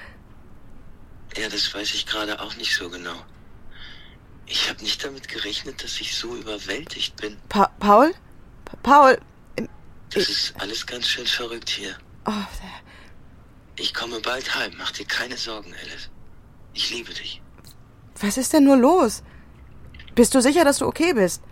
Ja, 1.35 1.49
das 1.49 1.73
weiß 1.73 1.93
ich 1.93 2.05
gerade 2.05 2.39
auch 2.39 2.55
nicht 2.55 2.75
so 2.75 2.89
genau. 2.89 3.25
Ich 4.45 4.69
habe 4.69 4.81
nicht 4.81 5.03
damit 5.03 5.27
gerechnet, 5.27 5.83
dass 5.83 5.99
ich 5.99 6.15
so 6.15 6.35
überwältigt 6.35 7.17
bin. 7.17 7.37
Pa 7.49 7.67
Paul? 7.79 8.13
Paul. 8.81 9.19
Das 10.13 10.29
ist 10.29 10.53
alles 10.59 10.85
ganz 10.85 11.07
schön 11.07 11.27
verrückt 11.27 11.69
hier. 11.69 11.97
Oh, 12.25 12.31
ich 13.77 13.93
komme 13.93 14.19
bald 14.21 14.55
heim. 14.55 14.73
Mach 14.77 14.91
dir 14.91 15.05
keine 15.05 15.37
Sorgen, 15.37 15.73
Alice. 15.73 16.09
Ich 16.73 16.89
liebe 16.91 17.13
dich. 17.13 17.41
Was 18.19 18.37
ist 18.37 18.53
denn 18.53 18.63
nur 18.63 18.77
los? 18.77 19.21
Bist 20.15 20.33
du 20.33 20.41
sicher, 20.41 20.63
dass 20.63 20.79
du 20.79 20.85
okay 20.85 21.13
bist? 21.13 21.43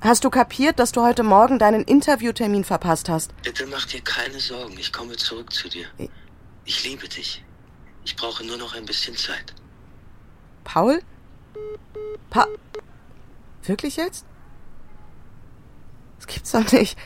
Hast 0.00 0.24
du 0.24 0.30
kapiert, 0.30 0.78
dass 0.78 0.92
du 0.92 1.02
heute 1.02 1.24
Morgen 1.24 1.58
deinen 1.58 1.82
Interviewtermin 1.82 2.64
verpasst 2.64 3.08
hast? 3.08 3.32
Bitte 3.42 3.66
mach 3.66 3.84
dir 3.84 4.00
keine 4.00 4.38
Sorgen. 4.38 4.78
Ich 4.78 4.92
komme 4.92 5.16
zurück 5.16 5.52
zu 5.52 5.68
dir. 5.68 5.86
Ich 6.64 6.84
liebe 6.84 7.08
dich. 7.08 7.42
Ich 8.08 8.16
brauche 8.16 8.42
nur 8.42 8.56
noch 8.56 8.74
ein 8.74 8.86
bisschen 8.86 9.14
Zeit. 9.18 9.52
Paul? 10.64 11.02
Pa 12.30 12.46
Wirklich 13.64 13.96
jetzt? 13.96 14.24
Das 16.16 16.26
gibt's 16.26 16.52
doch 16.52 16.72
nicht. 16.72 16.96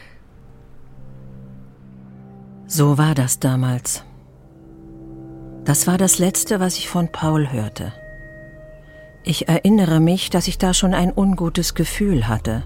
So 2.69 2.99
war 2.99 3.17
das 3.17 3.41
damals. 3.41 4.05
Das 5.65 5.89
war 5.89 5.99
das 5.99 6.21
Letzte, 6.21 6.61
was 6.61 6.79
ich 6.79 6.89
von 6.89 7.11
Paul 7.11 7.51
hörte. 7.51 7.93
Ich 9.25 9.49
erinnere 9.49 9.99
mich, 9.99 10.31
dass 10.31 10.47
ich 10.47 10.57
da 10.57 10.73
schon 10.73 10.95
ein 10.95 11.13
ungutes 11.13 11.75
Gefühl 11.75 12.29
hatte. 12.29 12.63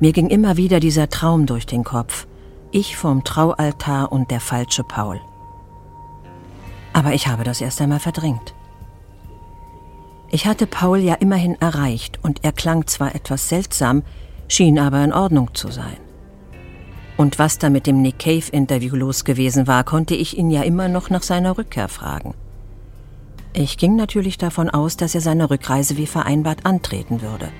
Mir 0.00 0.12
ging 0.12 0.30
immer 0.30 0.56
wieder 0.56 0.80
dieser 0.80 1.08
Traum 1.08 1.46
durch 1.46 1.66
den 1.66 1.84
Kopf. 1.84 2.26
Ich 2.72 2.96
vom 2.96 3.22
Traualtar 3.22 4.10
und 4.10 4.32
der 4.32 4.40
falsche 4.40 4.82
Paul. 4.82 5.20
Aber 6.94 7.12
ich 7.12 7.26
habe 7.26 7.44
das 7.44 7.60
erst 7.60 7.82
einmal 7.82 8.00
verdrängt. 8.00 8.54
Ich 10.30 10.46
hatte 10.46 10.66
Paul 10.66 10.98
ja 10.98 11.14
immerhin 11.14 11.60
erreicht 11.60 12.18
und 12.22 12.42
er 12.44 12.52
klang 12.52 12.86
zwar 12.86 13.14
etwas 13.14 13.48
seltsam, 13.48 14.02
schien 14.48 14.78
aber 14.78 15.04
in 15.04 15.12
Ordnung 15.12 15.54
zu 15.54 15.70
sein. 15.70 15.98
Und 17.16 17.38
was 17.38 17.58
da 17.58 17.68
mit 17.68 17.86
dem 17.86 18.00
Nick 18.00 18.18
Cave-Interview 18.20 18.96
los 18.96 19.24
gewesen 19.24 19.66
war, 19.66 19.84
konnte 19.84 20.14
ich 20.14 20.36
ihn 20.36 20.50
ja 20.50 20.62
immer 20.62 20.88
noch 20.88 21.10
nach 21.10 21.22
seiner 21.22 21.58
Rückkehr 21.58 21.88
fragen. 21.88 22.34
Ich 23.52 23.76
ging 23.76 23.94
natürlich 23.94 24.38
davon 24.38 24.68
aus, 24.68 24.96
dass 24.96 25.14
er 25.14 25.20
seine 25.20 25.50
Rückreise 25.50 25.96
wie 25.96 26.06
vereinbart 26.06 26.66
antreten 26.66 27.22
würde. 27.22 27.50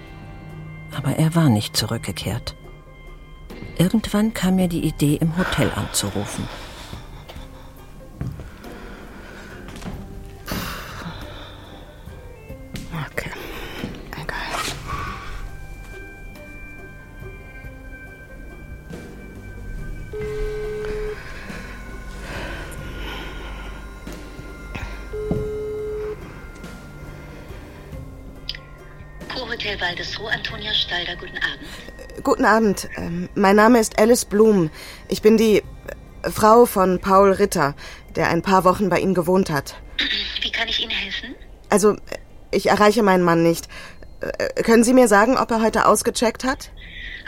Aber 0.96 1.16
er 1.16 1.34
war 1.36 1.48
nicht 1.48 1.76
zurückgekehrt. 1.76 2.56
Irgendwann 3.78 4.34
kam 4.34 4.56
mir 4.56 4.68
die 4.68 4.84
Idee, 4.84 5.16
im 5.20 5.36
Hotel 5.36 5.70
anzurufen. 5.74 6.48
Kurhotel 29.64 29.80
Waldesruh, 29.80 30.26
Antonia 30.26 30.74
Stalder, 30.74 31.16
guten 31.16 31.38
Abend. 31.38 32.22
Guten 32.22 32.44
Abend. 32.44 32.88
Ähm, 32.96 33.30
Mein 33.34 33.56
Name 33.56 33.80
ist 33.80 33.98
Alice 33.98 34.26
Blum. 34.26 34.70
Ich 35.08 35.22
bin 35.22 35.38
die 35.38 35.58
äh, 35.58 36.30
Frau 36.30 36.66
von 36.66 37.00
Paul 37.00 37.32
Ritter, 37.32 37.74
der 38.14 38.28
ein 38.28 38.42
paar 38.42 38.64
Wochen 38.64 38.90
bei 38.90 39.00
Ihnen 39.00 39.14
gewohnt 39.14 39.48
hat. 39.48 39.76
Wie 40.42 40.52
kann 40.52 40.68
ich 40.68 40.80
Ihnen 40.82 40.90
helfen? 40.90 41.34
Also, 41.70 41.92
äh, 41.92 41.96
ich 42.50 42.66
erreiche 42.66 43.02
meinen 43.02 43.22
Mann 43.24 43.42
nicht. 43.42 43.68
Äh, 44.20 44.62
Können 44.62 44.84
Sie 44.84 44.92
mir 44.92 45.08
sagen, 45.08 45.38
ob 45.38 45.50
er 45.50 45.62
heute 45.62 45.86
ausgecheckt 45.86 46.44
hat? 46.44 46.70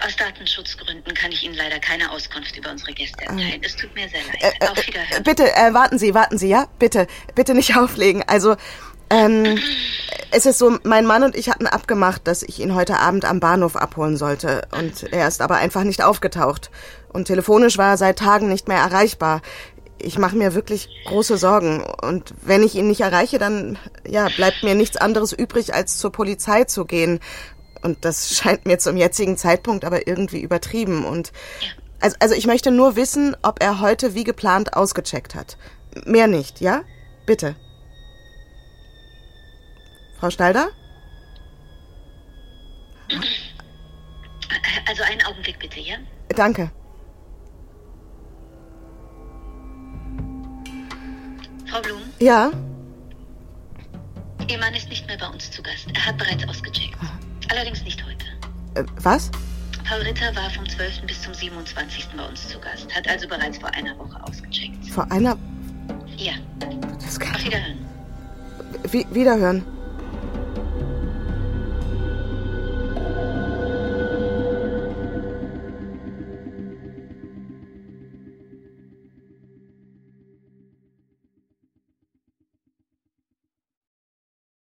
Aus 0.04 0.14
Datenschutzgründen 0.16 1.14
kann 1.14 1.32
ich 1.32 1.42
Ihnen 1.42 1.54
leider 1.54 1.78
keine 1.78 2.10
Auskunft 2.10 2.54
über 2.58 2.70
unsere 2.70 2.92
Gäste 2.92 3.22
erteilen. 3.22 3.62
Es 3.62 3.76
tut 3.76 3.94
mir 3.94 4.06
sehr 4.10 4.20
leid. 4.20 4.42
Äh, 4.60 4.64
äh, 4.66 4.68
Auf 4.68 4.86
Wiederhören. 4.86 5.22
Bitte, 5.22 5.56
äh, 5.56 5.72
warten 5.72 5.98
Sie, 5.98 6.12
warten 6.12 6.36
Sie, 6.36 6.48
ja? 6.48 6.66
Bitte, 6.78 7.06
bitte 7.34 7.54
nicht 7.54 7.76
auflegen. 7.78 8.22
Also, 8.26 8.56
ähm, 9.10 9.58
es 10.30 10.46
ist 10.46 10.58
so, 10.58 10.78
mein 10.82 11.06
Mann 11.06 11.22
und 11.22 11.36
ich 11.36 11.48
hatten 11.48 11.66
abgemacht, 11.66 12.26
dass 12.26 12.42
ich 12.42 12.60
ihn 12.60 12.74
heute 12.74 12.98
Abend 12.98 13.24
am 13.24 13.40
Bahnhof 13.40 13.76
abholen 13.76 14.16
sollte. 14.16 14.62
Und 14.78 15.04
er 15.12 15.28
ist 15.28 15.40
aber 15.40 15.56
einfach 15.56 15.84
nicht 15.84 16.02
aufgetaucht. 16.02 16.70
Und 17.12 17.26
telefonisch 17.26 17.78
war 17.78 17.90
er 17.90 17.96
seit 17.96 18.18
Tagen 18.18 18.48
nicht 18.48 18.68
mehr 18.68 18.78
erreichbar. 18.78 19.40
Ich 19.98 20.18
mache 20.18 20.36
mir 20.36 20.54
wirklich 20.54 20.88
große 21.06 21.38
Sorgen. 21.38 21.82
Und 22.02 22.34
wenn 22.42 22.62
ich 22.62 22.74
ihn 22.74 22.88
nicht 22.88 23.00
erreiche, 23.00 23.38
dann, 23.38 23.78
ja, 24.06 24.28
bleibt 24.36 24.62
mir 24.62 24.74
nichts 24.74 24.96
anderes 24.96 25.32
übrig, 25.32 25.74
als 25.74 25.98
zur 25.98 26.12
Polizei 26.12 26.64
zu 26.64 26.84
gehen. 26.84 27.20
Und 27.82 28.04
das 28.04 28.30
scheint 28.36 28.66
mir 28.66 28.78
zum 28.78 28.96
jetzigen 28.96 29.36
Zeitpunkt 29.36 29.84
aber 29.84 30.06
irgendwie 30.06 30.40
übertrieben. 30.40 31.04
Und 31.04 31.32
also, 32.00 32.16
also 32.20 32.34
ich 32.34 32.46
möchte 32.46 32.70
nur 32.70 32.96
wissen, 32.96 33.36
ob 33.42 33.62
er 33.62 33.80
heute 33.80 34.14
wie 34.14 34.24
geplant 34.24 34.74
ausgecheckt 34.74 35.34
hat. 35.34 35.56
Mehr 36.04 36.26
nicht, 36.26 36.60
ja? 36.60 36.82
Bitte. 37.24 37.56
Frau 40.18 40.30
Stalder? 40.30 40.68
Also 44.88 45.02
einen 45.02 45.22
Augenblick 45.22 45.58
bitte, 45.58 45.80
ja? 45.80 45.96
Danke. 46.28 46.70
Frau 51.66 51.80
Blum, 51.82 52.00
Ja? 52.18 52.50
Ihr 54.48 54.58
Mann 54.58 54.74
ist 54.74 54.88
nicht 54.88 55.06
mehr 55.08 55.18
bei 55.18 55.26
uns 55.26 55.50
zu 55.50 55.60
Gast. 55.62 55.88
Er 55.92 56.06
hat 56.06 56.18
bereits 56.18 56.46
ausgecheckt. 56.48 56.96
Allerdings 57.50 57.82
nicht 57.82 58.02
heute. 58.04 58.26
Äh, 58.74 58.84
was? 59.02 59.30
Paul 59.88 60.00
Ritter 60.00 60.34
war 60.34 60.50
vom 60.50 60.68
12. 60.68 61.02
bis 61.06 61.22
zum 61.22 61.34
27. 61.34 62.08
bei 62.16 62.24
uns 62.24 62.48
zu 62.48 62.58
Gast, 62.60 62.92
hat 62.94 63.08
also 63.08 63.28
bereits 63.28 63.58
vor 63.58 63.70
einer 63.70 63.96
Woche 63.98 64.22
ausgecheckt. 64.22 64.88
Vor 64.88 65.10
einer... 65.10 65.36
Ja. 66.16 66.34
Das 67.04 67.18
kann... 67.18 67.34
Auf 67.34 67.44
Wiederhören. 67.44 67.86
Wie, 68.90 69.06
wiederhören. 69.10 69.64